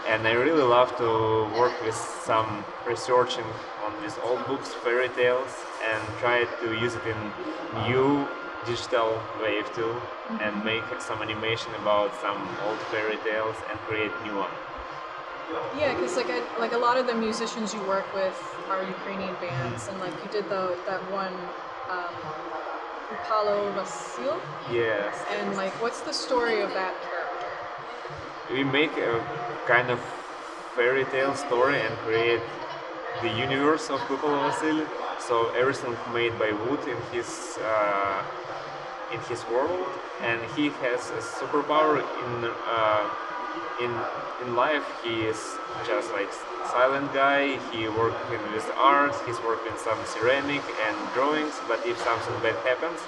[0.06, 5.66] And I really love to work with some researching on these old books, fairy tales,
[5.84, 7.34] and try to use it in
[7.72, 8.30] new
[8.64, 10.02] digital wave too,
[10.40, 14.56] and make some animation about some old fairy tales and create new one.
[15.72, 19.36] Yeah, because like I, like a lot of the musicians you work with are Ukrainian
[19.36, 21.54] bands, and like you did the that one.
[21.90, 22.34] Um,
[23.28, 24.40] Paulo Vasil.
[24.72, 25.16] Yes.
[25.32, 28.54] And like, what's the story of that character?
[28.54, 29.24] We make a
[29.68, 30.00] kind of
[30.76, 32.42] fairy tale story and create
[33.22, 34.88] the universe of Kupalo Vasil.
[35.20, 38.24] So everything made by wood in his uh,
[39.14, 39.88] in his world,
[40.22, 42.32] and he has a superpower in
[42.68, 43.04] uh,
[43.82, 43.92] in
[44.44, 44.84] in life.
[45.04, 46.32] He is just like
[46.72, 47.58] silent guy.
[47.72, 49.16] He working with art.
[49.26, 51.54] He's working some ceramic and drawings.
[51.68, 53.00] But if something bad happens,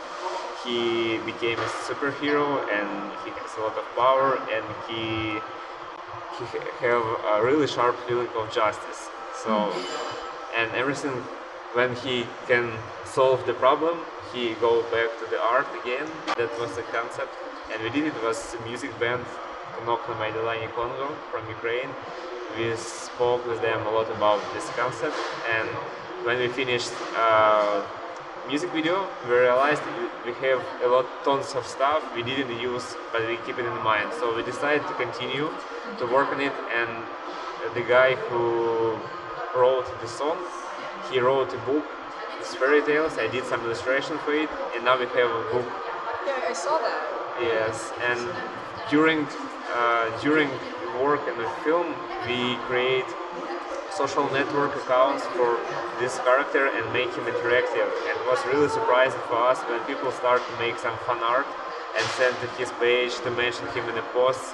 [0.63, 2.89] he became a superhero and
[3.23, 5.39] he has a lot of power and he
[6.37, 6.45] he
[6.85, 9.09] have a really sharp feeling of justice.
[9.43, 9.73] So
[10.55, 11.11] and everything
[11.73, 12.71] when he can
[13.05, 13.99] solve the problem,
[14.33, 16.07] he go back to the art again.
[16.37, 17.33] That was the concept,
[17.71, 19.25] and we did it was a music band
[19.77, 21.89] Konokna Maidalani Congo from Ukraine.
[22.57, 25.15] We spoke with them a lot about this concept,
[25.55, 25.67] and
[26.25, 27.85] when we finished uh,
[28.47, 29.83] music video, we realized
[30.25, 33.83] we have a lot, tons of stuff we didn't use, but we keep it in
[33.83, 34.11] mind.
[34.19, 35.49] So we decided to continue
[35.99, 36.89] to work on it, and
[37.75, 38.97] the guy who
[39.55, 40.37] wrote the song,
[41.11, 41.85] he wrote a book,
[42.39, 43.17] it's fairy tales.
[43.17, 45.67] I did some illustration for it, and now we have a book.
[46.25, 47.01] Yeah, I saw that.
[47.41, 48.19] Yes, and
[48.89, 49.27] during
[49.77, 50.49] uh, during
[51.01, 51.87] work in the film,
[52.25, 53.05] we create
[53.91, 55.57] social network accounts for
[55.99, 57.89] this character and make him interactive.
[58.09, 61.47] And it was really surprising for us when people start to make some fan art
[61.97, 64.53] and send to his page to mention him in the posts.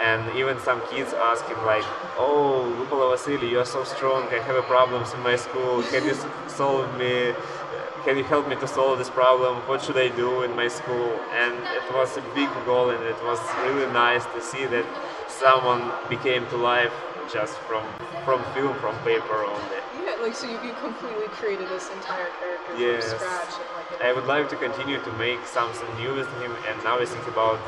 [0.00, 1.84] And even some kids ask him like,
[2.16, 4.28] "Oh, Lupala Vasily, you are so strong.
[4.30, 5.82] I have problems in my school.
[5.90, 6.14] Can you
[6.46, 7.34] solve me?
[8.08, 9.58] Can you help me to solve this problem?
[9.68, 11.10] What should I do in my school?"
[11.42, 14.86] And it was a big goal, and it was really nice to see that
[15.28, 16.94] someone became to life
[17.30, 17.84] just from
[18.24, 19.78] from film, from paper only.
[20.06, 23.12] Yeah, like so you, you completely created this entire character yes.
[23.12, 23.54] from scratch.
[23.90, 27.04] Like, I would like to continue to make something new with him, and now I
[27.04, 27.60] think about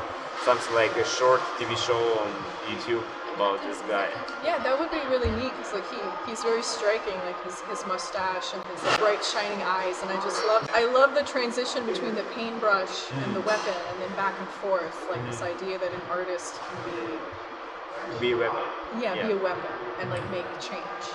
[0.47, 2.29] something like a short TV show on
[2.65, 4.09] YouTube about this guy.
[4.43, 7.85] Yeah, that would be really neat because like he he's very striking, like his, his
[7.85, 12.15] mustache and his bright shining eyes, and I just love I love the transition between
[12.15, 13.23] the paintbrush mm.
[13.23, 15.29] and the weapon, and then back and forth, like mm.
[15.29, 18.63] this idea that an artist can be be a weapon.
[18.99, 21.05] Yeah, yeah, be a weapon and like make a change.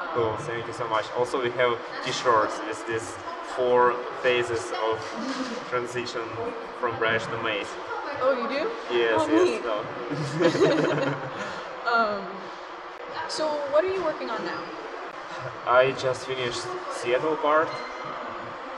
[0.00, 1.04] Um, cool, thank you so much.
[1.16, 3.16] Also, we have t-shirts It's this
[3.56, 4.98] four phases of
[5.68, 6.22] transition
[6.78, 7.66] from brush to maze.
[8.22, 8.70] Oh, you do?
[8.94, 9.28] Yes, oh,
[10.40, 11.14] yes.
[11.90, 12.24] Um,
[13.28, 14.62] so, what are you working on now?
[15.66, 17.68] I just finished Seattle part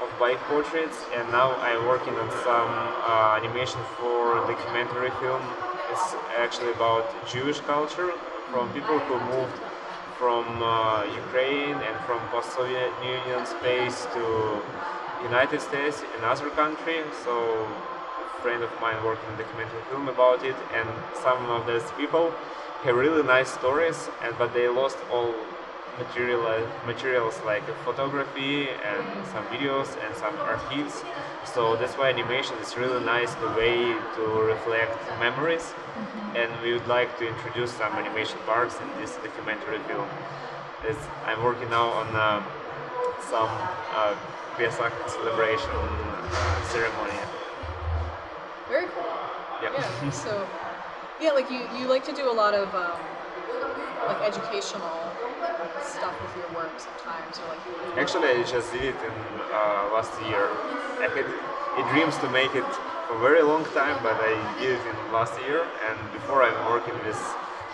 [0.03, 2.73] of bike portraits, and now I'm working on some
[3.05, 5.43] uh, animation for documentary film
[5.93, 8.13] it's actually about Jewish culture
[8.51, 9.59] from people who moved
[10.19, 14.25] from uh, Ukraine and from post-Soviet Union space to
[15.23, 17.13] United States and other countries.
[17.25, 20.89] So a friend of mine working in a documentary film about it, and
[21.23, 22.33] some of those people
[22.83, 25.35] have really nice stories, and but they lost all
[25.99, 26.43] material
[26.87, 31.05] materials like photography and some videos and some archives.
[31.45, 33.77] So that's why animation is really nice the way
[34.17, 35.63] to reflect memories.
[35.63, 36.37] Mm-hmm.
[36.37, 40.09] And we would like to introduce some animation parts in this documentary film.
[40.85, 42.43] It's, I'm working now on uh,
[43.29, 43.51] some
[43.95, 44.17] uh,
[44.57, 47.19] celebration uh, ceremony.
[48.69, 49.05] Very cool.
[49.63, 49.73] Yeah.
[49.77, 50.11] yeah.
[50.11, 50.47] So,
[51.23, 53.01] yeah, like you, you like to do a lot of um,
[54.07, 55.15] like educational
[55.81, 57.61] stuff with your work sometimes, or like.
[57.97, 60.47] Actually, I just did it in uh, last year.
[61.05, 61.27] I had
[61.79, 62.65] a dreams to make it
[63.07, 65.61] for a very long time, but I did it in last year.
[65.89, 67.21] And before, I'm working with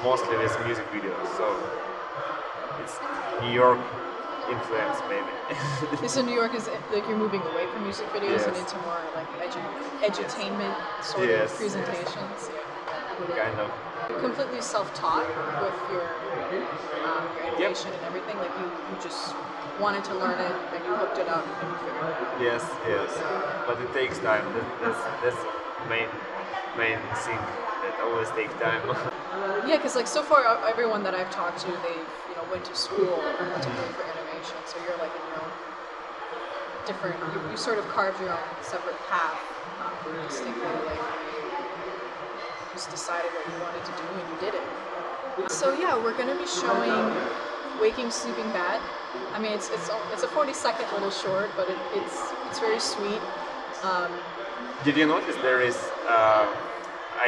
[0.02, 1.26] mostly with music videos.
[1.36, 1.46] So
[2.78, 3.00] it's
[3.40, 3.80] New York
[4.50, 5.32] influence maybe.
[6.08, 9.28] So New York is like you're moving away from music videos and into more like
[9.46, 9.74] edu-
[10.06, 11.56] edutainment sort Yes, of yes.
[11.56, 12.50] presentations.
[12.52, 12.77] Yeah.
[13.26, 13.70] Kind of.
[14.20, 15.26] Completely self-taught
[15.62, 16.06] with your
[17.04, 18.36] um, your animation and everything.
[18.38, 19.34] Like you, you just
[19.80, 22.40] wanted to learn it and you hooked it up and you figured it out.
[22.40, 23.10] Yes, yes.
[23.66, 24.44] But it takes time.
[24.54, 25.42] That, that's that's
[25.88, 26.08] main
[26.76, 27.38] main thing
[27.84, 28.82] that always takes time.
[29.68, 31.94] Yeah, because like so far, everyone that I've talked to, they
[32.28, 34.56] you know went to school particularly for animation.
[34.66, 35.52] So you're like in your own
[36.86, 37.16] different.
[37.34, 39.38] You, you sort of carved your own separate path,
[39.84, 40.64] um, distinctly.
[40.64, 41.17] Like
[42.78, 45.50] just decided what you wanted to do and you did it.
[45.50, 46.94] So yeah, we're gonna be showing
[47.82, 48.80] Waking Sleeping Bat.
[49.34, 52.78] I mean, it's it's it's a 40 second little short, but it, it's it's very
[52.78, 53.20] sweet.
[53.82, 54.12] Um,
[54.84, 56.46] Did you notice there is uh,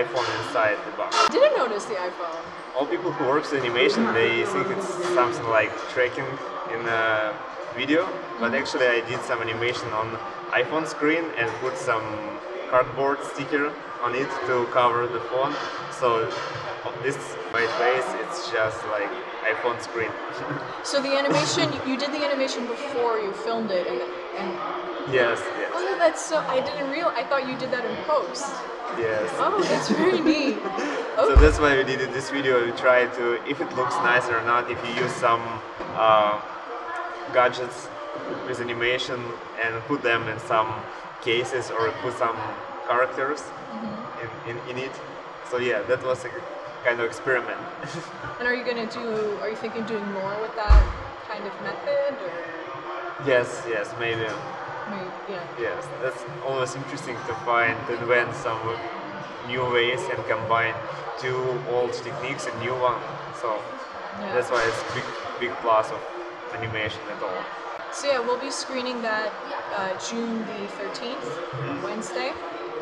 [0.00, 1.16] iPhone inside the box?
[1.18, 2.42] I didn't notice the iPhone.
[2.76, 6.30] All people who works in animation they think it's something like tracking
[6.74, 7.34] in a
[7.74, 8.06] video,
[8.38, 10.06] but actually I did some animation on
[10.62, 12.06] iPhone screen and put some
[12.70, 15.54] cardboard sticker on it to cover the phone.
[15.90, 16.26] So
[17.02, 17.16] this
[17.52, 19.10] white face, it's just like
[19.52, 20.12] iPhone screen.
[20.82, 24.00] So the animation, you did the animation before you filmed it, and,
[24.38, 24.58] and
[25.12, 26.38] yes, yes, oh, that's so.
[26.48, 27.12] I didn't real.
[27.14, 28.42] I thought you did that in post.
[28.98, 29.30] yes.
[29.34, 30.58] Oh, that's very neat.
[31.16, 32.64] So that's why we did it- this video.
[32.64, 35.42] We try to, if it looks nice or not, if you use some
[35.94, 36.40] uh,
[37.32, 37.88] gadgets
[38.46, 39.20] with animation
[39.62, 40.72] and put them in some
[41.22, 42.36] cases or put some
[42.88, 43.42] characters
[44.46, 44.92] in, in, in it.
[45.50, 46.30] So yeah, that was a
[46.84, 47.60] kind of experiment.
[48.38, 49.38] And are you gonna do?
[49.42, 50.82] Are you thinking doing more with that
[51.28, 52.32] kind of method, or
[53.26, 54.24] yes, yes, maybe.
[54.88, 55.44] maybe, yeah?
[55.60, 58.58] Yes, that's always interesting to find invent some
[59.46, 60.74] new ways and combine
[61.18, 61.36] two
[61.70, 63.00] old techniques and new one.
[63.40, 63.48] So
[64.20, 64.34] Yeah.
[64.34, 65.04] that's why it's big
[65.38, 66.00] big plus of
[66.56, 67.42] animation at all.
[67.92, 69.32] So yeah, we'll be screening that
[69.76, 71.26] uh, June the 13th,
[71.84, 72.32] Wednesday.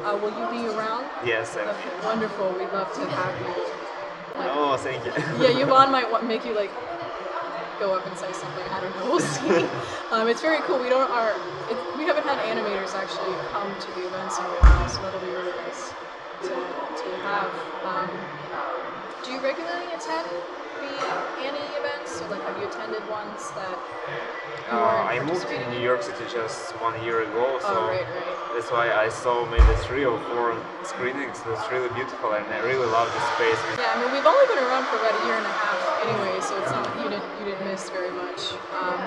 [0.05, 1.05] Uh, will you be around?
[1.27, 1.67] Yes, I
[2.05, 2.53] wonderful.
[2.53, 3.49] We'd love to have you.
[4.39, 5.13] Like, Oh, thank you.
[5.43, 6.71] yeah, Yvonne might want, make you like
[7.81, 8.63] go up and say something.
[8.71, 9.05] I don't know.
[9.11, 9.67] We'll see.
[10.13, 10.79] um, it's very cool.
[10.79, 11.31] We don't our
[11.71, 15.21] it, we haven't had animators actually come to the events in a while, so that'll
[15.21, 15.93] be really nice
[16.43, 17.51] to, to have.
[17.85, 18.11] Um,
[19.25, 20.29] do you regularly attend
[20.81, 20.95] the
[21.43, 22.23] ANNY events?
[22.23, 23.79] Or like, have you attended ones that
[24.71, 25.81] Uh, I moved to New?
[25.81, 28.37] York City just one year ago, so Oh, right, right.
[28.55, 31.43] that's why I saw maybe three or four screenings.
[31.47, 33.61] It's really beautiful, and I really love the space.
[33.79, 36.41] Yeah, I mean we've only been around for about a year and a half anyway,
[36.41, 38.41] so it's not you didn't you didn't miss very much.
[38.83, 39.01] Um,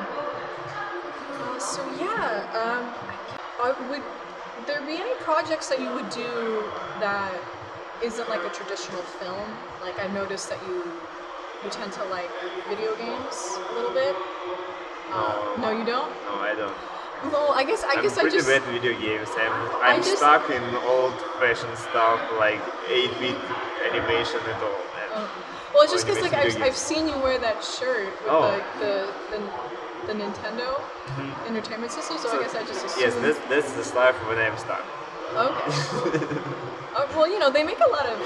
[1.44, 2.96] uh, so yeah, um,
[3.60, 4.04] uh, would
[4.66, 7.44] there be any projects that you would do that
[8.02, 9.58] isn't like a traditional film?
[9.80, 11.02] Like I noticed that you
[11.64, 12.32] you tend to like
[12.68, 14.16] video games a little bit.
[15.16, 16.10] No, you don't.
[16.26, 16.74] No, I don't.
[17.32, 19.30] Well, I guess I I'm guess I pretty just bad at video games.
[19.38, 19.52] I'm,
[19.84, 23.38] I'm just- stuck in old-fashioned stuff like 8-bit
[23.92, 24.82] animation and all.
[24.98, 25.30] And Oh.
[25.74, 28.40] Well, it's just because like I've, I've seen you wear that shirt with Oh.
[28.56, 29.40] like the, the
[30.08, 30.82] the Nintendo
[31.48, 33.02] Entertainment System, so, I guess I just assumed.
[33.06, 34.82] yes, that's, that's the stuff when I'm stuck.
[35.38, 36.26] Okay.
[36.98, 38.18] uh, well, you know, they make a lot of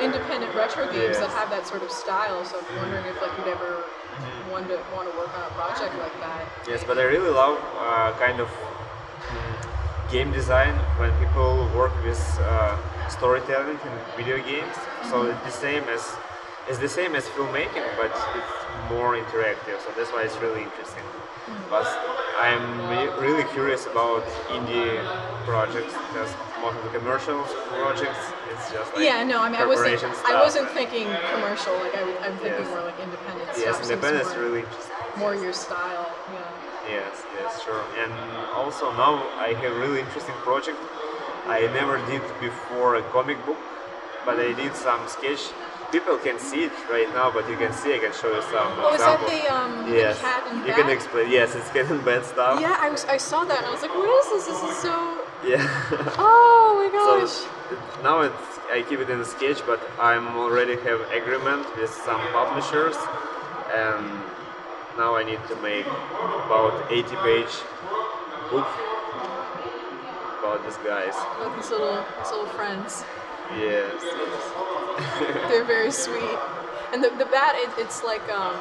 [0.00, 2.44] independent retro games that have that sort of style.
[2.44, 3.82] So I'm wondering if like you'd ever
[4.50, 6.42] want to want to work on a project like that.
[6.66, 8.48] Yes, but I really love uh, kind of
[10.10, 12.76] game design when people work with uh,
[13.08, 14.76] storytelling in video games.
[15.08, 16.02] So it's the same as
[16.68, 18.24] it's the same as filmmaking, but it's
[18.90, 19.78] more interactive.
[19.84, 21.04] So that's why it's really interesting.
[21.68, 21.86] But
[22.38, 22.88] I'm
[23.20, 24.98] really curious about indie
[25.46, 27.42] projects because most of the commercial
[27.80, 28.18] projects
[28.50, 31.74] it's just like yeah, no, I mean, I wasn't corporation I wasn't thinking commercial.
[31.78, 32.68] Like I, I'm thinking Yes.
[32.68, 33.90] more like independent Yes, stuff.
[33.90, 34.96] independence more, really interesting.
[35.16, 36.06] more your style.
[36.32, 36.96] Yeah.
[36.96, 37.82] Yes, yes, sure.
[38.02, 38.12] And
[38.54, 40.78] also now I have really interesting project.
[41.46, 43.58] I never did before a comic book,
[44.26, 45.50] but I did some sketch.
[45.92, 47.94] People can see it right now, but you can see.
[47.94, 50.66] I can show you some Oh, is that the um yes, the cat and you
[50.72, 50.76] bat?
[50.80, 51.30] can explain.
[51.30, 52.60] Yes, it's cat and bat stuff.
[52.60, 54.44] Yeah, I was I saw that and I was like, what is this?
[54.60, 54.94] This is so.
[55.52, 55.64] Yeah.
[56.18, 57.32] Oh my gosh.
[57.32, 61.90] so now it's, I keep it in a sketch, but I'm already have agreement with
[61.90, 62.96] some publishers,
[63.74, 64.04] and
[64.98, 65.86] now I need to make
[66.46, 67.54] about 80 page
[68.52, 68.68] book
[70.38, 71.14] about these guys.
[71.36, 73.04] About these little these little friends.
[73.56, 75.48] Yes, yes.
[75.48, 76.38] They're very sweet.
[76.92, 78.56] And the, the bat, it, it's like um,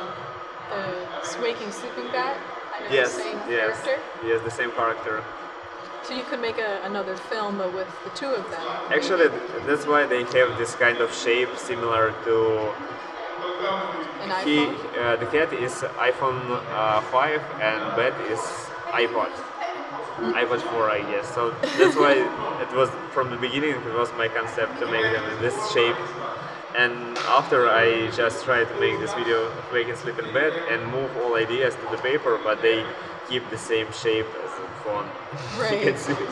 [0.69, 2.37] the waking sleeping bat.
[2.91, 4.01] Yes, the same yes, character.
[4.25, 5.23] yes, the same character.
[6.03, 8.65] So you could make a, another film with the two of them.
[8.89, 12.71] Actually, th- that's why they have this kind of shape similar to
[14.23, 14.65] An He,
[14.99, 18.39] uh, the cat is iPhone uh, 5 and Bat is
[18.91, 19.31] iPod.
[20.33, 21.33] iPod 4, I guess.
[21.33, 22.13] So that's why
[22.61, 23.71] it was from the beginning.
[23.71, 25.95] It was my concept to make them in this shape.
[26.75, 31.09] And after I just tried to make this video of Waking Sleeping Bat and move
[31.17, 32.85] all ideas to the paper, but they
[33.27, 35.09] keep the same shape as the phone.
[35.59, 35.81] Right.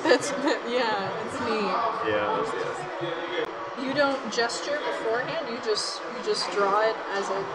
[0.04, 0.32] That's
[0.68, 1.76] yeah, it's neat.
[2.08, 3.48] Yes, yes.
[3.84, 5.48] You don't gesture beforehand.
[5.50, 7.46] You just you just draw it as it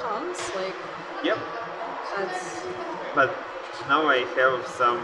[0.00, 0.38] comes.
[0.56, 0.74] Like
[1.24, 1.38] Yep.
[2.16, 2.64] that's
[3.14, 3.34] but
[3.88, 5.00] now I have some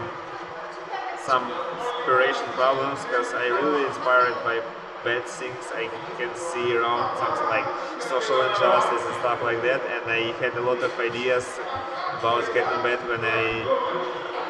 [1.29, 1.45] some
[1.77, 4.65] inspiration problems because I really inspired by
[5.05, 5.85] bad things I
[6.17, 7.69] can see around something like
[8.01, 11.45] social injustice and stuff like that and I had a lot of ideas
[12.17, 13.61] about getting bad when I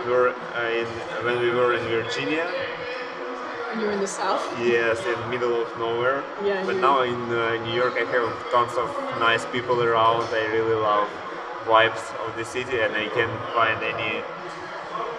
[0.07, 0.87] were uh, in
[1.25, 2.47] when we were in Virginia.
[2.47, 4.41] When you're in the south.
[4.63, 6.23] yes in middle of nowhere.
[6.45, 8.87] Yeah, but now in uh, New York I have tons of
[9.19, 10.23] nice people around.
[10.31, 11.09] I really love
[11.65, 14.23] vibes of the city and I can find any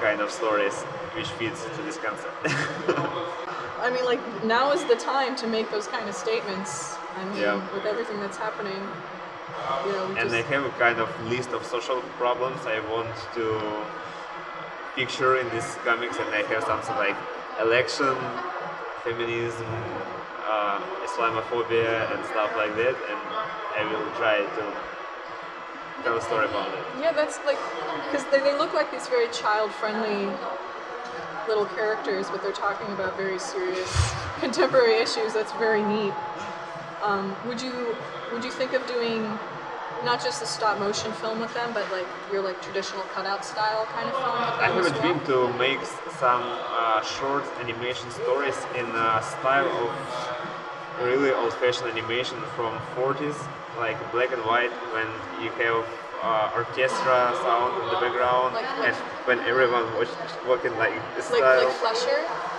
[0.00, 0.84] kind of stories
[1.14, 2.36] which feeds to this concept
[3.80, 6.96] I mean, like now is the time to make those kind of statements.
[7.16, 7.60] I mean, Yeah.
[7.74, 8.82] with everything that's happening,
[9.86, 13.44] you know, and I have a kind of list of social problems I want to
[14.96, 17.16] picture in these comics and I have something like
[17.60, 18.14] election
[19.04, 19.66] feminism
[20.50, 23.20] uh, Islamophobia and stuff like that and
[23.78, 24.64] I will try to
[26.02, 27.58] tell a story about it yeah, that's like
[28.10, 30.28] because they, they look like these very child-friendly
[31.50, 33.90] little characters, but they're talking about very serious
[34.38, 35.34] contemporary issues.
[35.34, 36.14] That's very neat.
[37.02, 37.96] Um, would you
[38.32, 39.22] would you think of doing
[40.04, 43.84] not just a stop motion film with them, but like your like traditional cutout style
[43.96, 45.80] kind of film I have a dream to make
[46.22, 49.90] some uh, short animation stories in a style of
[51.02, 53.38] really old-fashioned animation from 40s,
[53.78, 55.08] like black and white, when
[55.42, 55.84] you have
[56.22, 58.96] uh, orchestra sound in the background, Like- and
[59.26, 60.08] when everyone was
[60.46, 61.96] walking like this like style, like like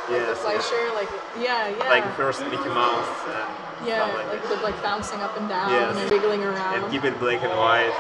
[0.08, 0.38] the Yes, yes.
[0.40, 1.10] Fleischer, like
[1.40, 5.48] yeah, yeah, like first Mickey Mouse and yeah, like, like with like bouncing up and
[5.48, 5.96] down Yes.
[5.98, 6.84] and wiggling around.
[6.84, 7.94] and keep it black and white.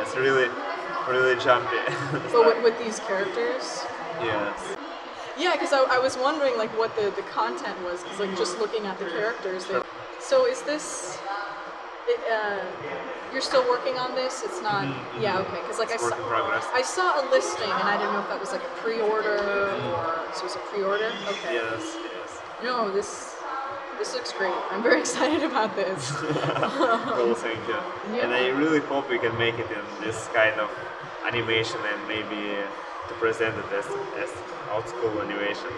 [0.00, 0.48] It's really,
[1.08, 1.76] really jumpy.
[2.32, 3.84] but with, with these characters,
[4.20, 4.76] yes.
[5.38, 8.58] yeah, because I, I was wondering like what the, the content was, because like just
[8.58, 9.66] looking at the characters.
[9.66, 9.80] They,
[10.20, 11.18] so is this?
[12.08, 12.64] It, uh,
[13.32, 14.42] you're still working on this?
[14.44, 14.84] It's not.
[15.20, 15.60] Yeah, okay.
[15.62, 16.08] Because like I Mm-hmm.
[16.08, 16.66] Saw, work in progress.
[16.72, 20.28] I saw a listing and I didn't know if that was like a pre-order or
[20.34, 21.10] so it was a pre-order.
[21.28, 21.54] Okay.
[21.54, 22.40] Yes, yes.
[22.62, 23.36] No, this
[23.98, 24.54] this looks great.
[24.70, 26.10] I'm very excited about this.
[27.12, 27.78] Cool, thank you.
[28.14, 28.24] Yeah.
[28.24, 30.70] And I really hope we can make it in this kind of
[31.24, 32.40] animation and maybe
[33.08, 33.86] to present it as,
[34.18, 34.30] as
[34.72, 35.70] old school animation.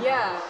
[0.00, 0.40] Yeah,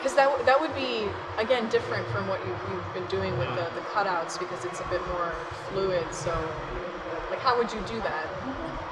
[0.00, 1.04] because that w- that would be
[1.36, 4.88] again different from what you, you've been doing with the, the cutouts because it's a
[4.88, 5.32] bit more
[5.68, 6.08] fluid.
[6.14, 6.32] So,
[7.28, 8.24] like, how would you do that?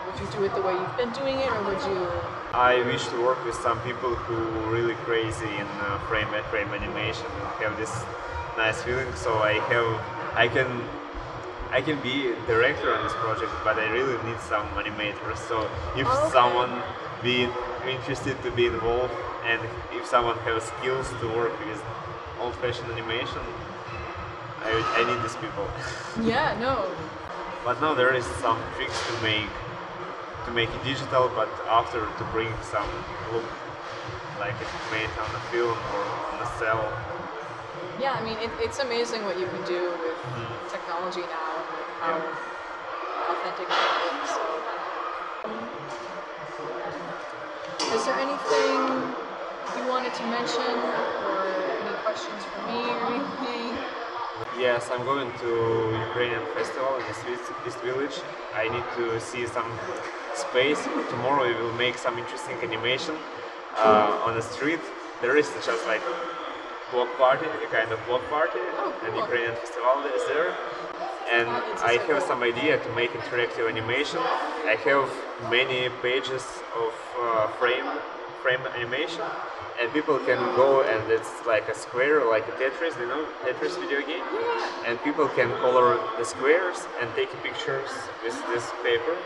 [0.04, 2.06] Would you do it the way you've been doing it, or would you?
[2.52, 4.36] I wish to work with some people who
[4.70, 7.92] really crazy in uh, frame by frame animation and have this
[8.56, 9.08] nice feeling.
[9.16, 9.88] So I have,
[10.36, 10.68] I can,
[11.70, 15.36] I can be a director on this project, but I really need some animators.
[15.48, 16.30] So if Okay.
[16.32, 16.82] someone
[17.22, 17.48] be
[17.86, 19.12] interested to be involved
[19.48, 19.60] and
[19.96, 21.82] if someone has skills to work with
[22.38, 23.40] old-fashioned animation,
[24.60, 25.66] I, I need these people.
[26.20, 26.84] Yeah, no.
[27.64, 29.48] But now there is some tricks to make
[30.44, 32.88] to make it digital, but after to bring some
[33.32, 33.44] look
[34.40, 36.82] like it made on a film or on a cell.
[38.00, 40.68] Yeah, I mean, it, it's amazing what you can do with mm-hmm.
[40.70, 42.18] technology now and like how
[43.30, 44.26] authentic it look.
[44.26, 44.42] So,
[47.94, 49.27] is there anything
[49.78, 50.72] you wanted to mention,
[51.28, 51.38] or
[51.82, 53.78] any questions for me or anything?
[54.58, 55.50] Yes, I'm going to
[56.08, 57.22] Ukrainian festival in East,
[57.64, 58.16] Vis- Village.
[58.54, 59.70] I need to see some
[60.34, 60.80] space.
[61.12, 63.14] Tomorrow we will make some interesting animation
[63.76, 64.80] uh, on the street.
[65.22, 66.02] There is just like
[66.92, 69.14] block party, a kind of block party, Oh, and.
[69.16, 70.50] Ukrainian festival is there.
[71.38, 71.48] And
[71.92, 74.20] I have some idea to make interactive animation.
[74.72, 75.08] I have
[75.56, 76.44] many pages
[76.84, 77.88] of uh, frame
[78.42, 79.24] frame animation,
[79.80, 83.78] and people can go and it's like a square, like a Tetris, you know, Tetris
[83.78, 84.24] video game.
[84.86, 87.90] And people can color the squares and take pictures
[88.24, 89.16] with this paper.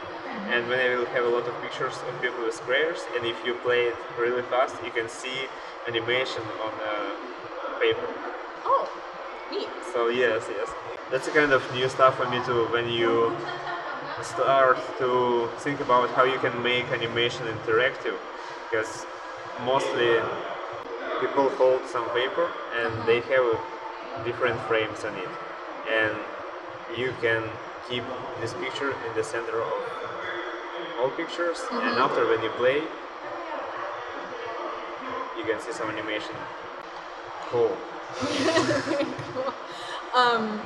[0.51, 3.37] And when I will have a lot of pictures of people with squares, and if
[3.47, 5.49] you play it really fast, you can see
[5.87, 8.09] animation on the paper.
[8.65, 8.89] Oh,
[9.51, 9.69] neat.
[9.93, 10.71] So yes, yes,
[11.11, 12.65] that's a kind of new stuff for me too.
[12.73, 13.37] When you
[14.23, 18.17] start to think about how you can make animation interactive,
[18.71, 19.07] because
[19.65, 20.21] mostly
[21.21, 22.51] people hold some paper
[22.81, 23.47] and they have
[24.25, 25.29] different frames on it,
[25.91, 26.15] and
[26.97, 27.43] you can
[27.89, 28.05] keep
[28.41, 29.73] this picture in the center of
[31.01, 31.89] all pictures, Mm-hmm.
[31.89, 32.83] and after when you play,
[35.39, 36.35] you can see some animation.
[37.51, 37.77] Cool.
[40.15, 40.61] Um,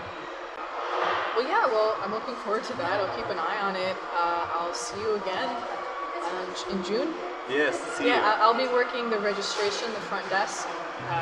[1.37, 2.99] well, yeah, well, I'm looking forward to that.
[3.01, 3.97] I'll keep an eye on it.
[4.13, 7.15] Uh, I'll see you again uh, in June.
[7.49, 7.81] Yes.
[7.97, 8.23] See Yeah, you.
[8.23, 10.67] I- I'll be working the registration, the front desk,
[11.11, 11.15] um,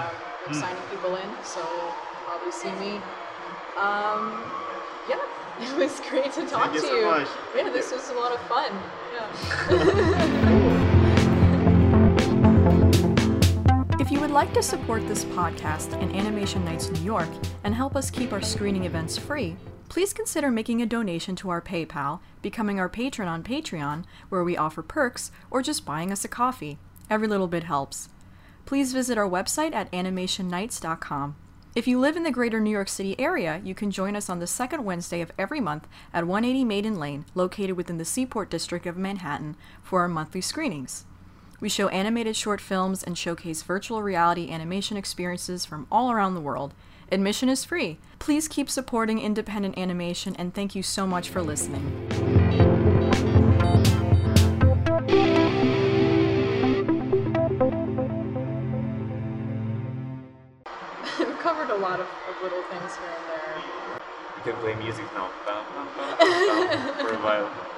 [0.47, 0.53] Hmm.
[0.55, 1.95] signing people in, so you'll
[2.27, 3.01] probably see me.
[3.79, 4.43] Um,
[5.09, 5.17] yeah,
[5.61, 7.07] it was great to talk you to so you.
[7.07, 7.29] much.
[7.57, 8.73] Yeah, this was a lot of fun.
[9.15, 10.81] Yeah.
[14.01, 17.29] If you would like to support this podcast and Animation Nights New York
[17.65, 19.57] and help us keep our screening events free,
[19.89, 24.57] please consider making a donation to our PayPal, becoming our patron on Patreon, where we
[24.57, 26.79] offer perks, or just buying us a coffee.
[27.11, 28.09] Every little bit helps.
[28.67, 31.37] Please visit our website at animationnights.com.
[31.75, 34.39] If you live in the greater New York City area, you can join us on
[34.39, 38.87] the second Wednesday of every month at 180 Maiden Lane, located within the Seaport District
[38.87, 41.05] of Manhattan, for our monthly screenings.
[41.61, 46.41] We show animated short films and showcase virtual reality animation experiences from all around the
[46.41, 46.75] world.
[47.15, 47.99] Admission is free.
[48.19, 52.09] Please keep supporting independent animation and thank you so much for listening.
[61.21, 63.63] We've covered a lot of, of little things here and there.
[64.37, 65.29] You can play music now.
[66.99, 67.74] For a while.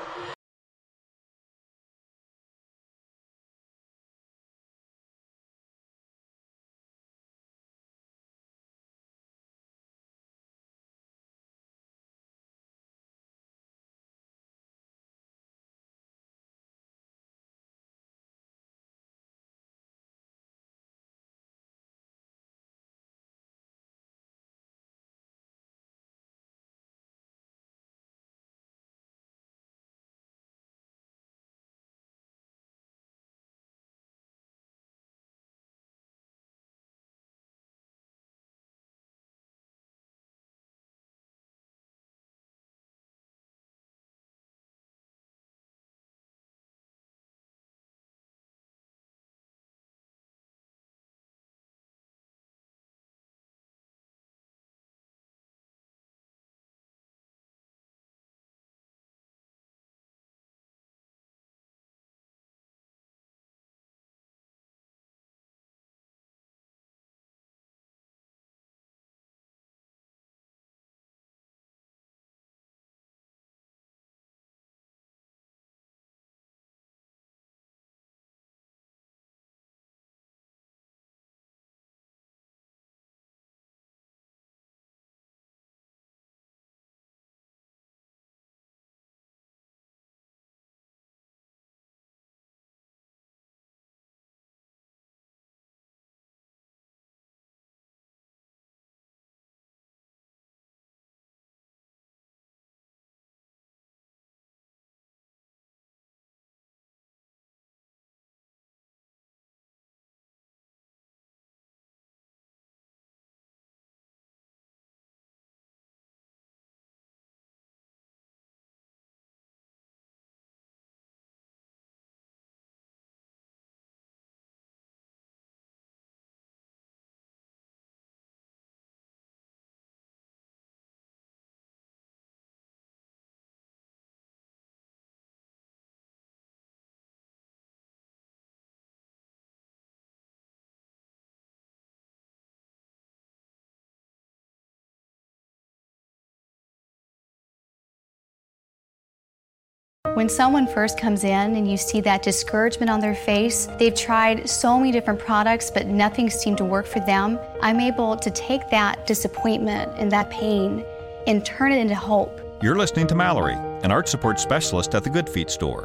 [150.16, 154.48] When someone first comes in and you see that discouragement on their face, they've tried
[154.48, 157.38] so many different products, but nothing seemed to work for them.
[157.60, 160.82] I'm able to take that disappointment and that pain
[161.26, 162.40] and turn it into hope.
[162.62, 165.84] You're listening to Mallory, an arch support specialist at the Good Feet store.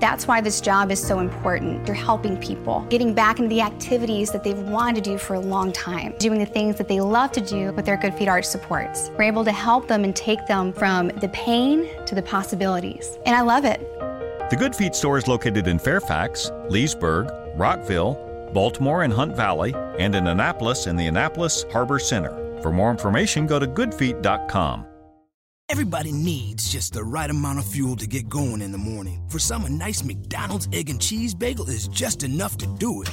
[0.00, 1.86] That's why this job is so important.
[1.86, 5.40] You're helping people, getting back into the activities that they've wanted to do for a
[5.40, 8.46] long time, doing the things that they love to do with their Good Feet Arch
[8.46, 9.10] supports.
[9.18, 13.18] We're able to help them and take them from the pain to the possibilities.
[13.26, 13.80] And I love it.
[14.48, 18.14] The Good Feet store is located in Fairfax, Leesburg, Rockville,
[18.54, 22.34] Baltimore and Hunt Valley, and in Annapolis in the Annapolis Harbor Center.
[22.62, 24.89] For more information, go to goodfeet.com.
[25.70, 29.22] Everybody needs just the right amount of fuel to get going in the morning.
[29.28, 33.08] For some, a nice McDonald's egg and cheese bagel is just enough to do it.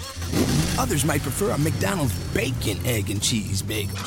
[0.79, 3.99] Others might prefer a McDonald's bacon, egg, and cheese bagel.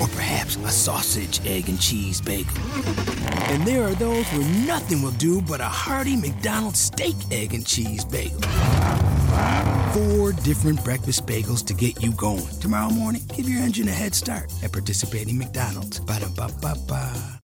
[0.00, 2.56] Or perhaps a sausage, egg, and cheese bagel.
[3.50, 7.66] And there are those where nothing will do but a hearty McDonald's steak, egg, and
[7.66, 8.40] cheese bagel.
[9.92, 12.46] Four different breakfast bagels to get you going.
[12.60, 16.00] Tomorrow morning, give your engine a head start at participating McDonald's.
[16.00, 17.38] Ba-da-ba-ba-ba.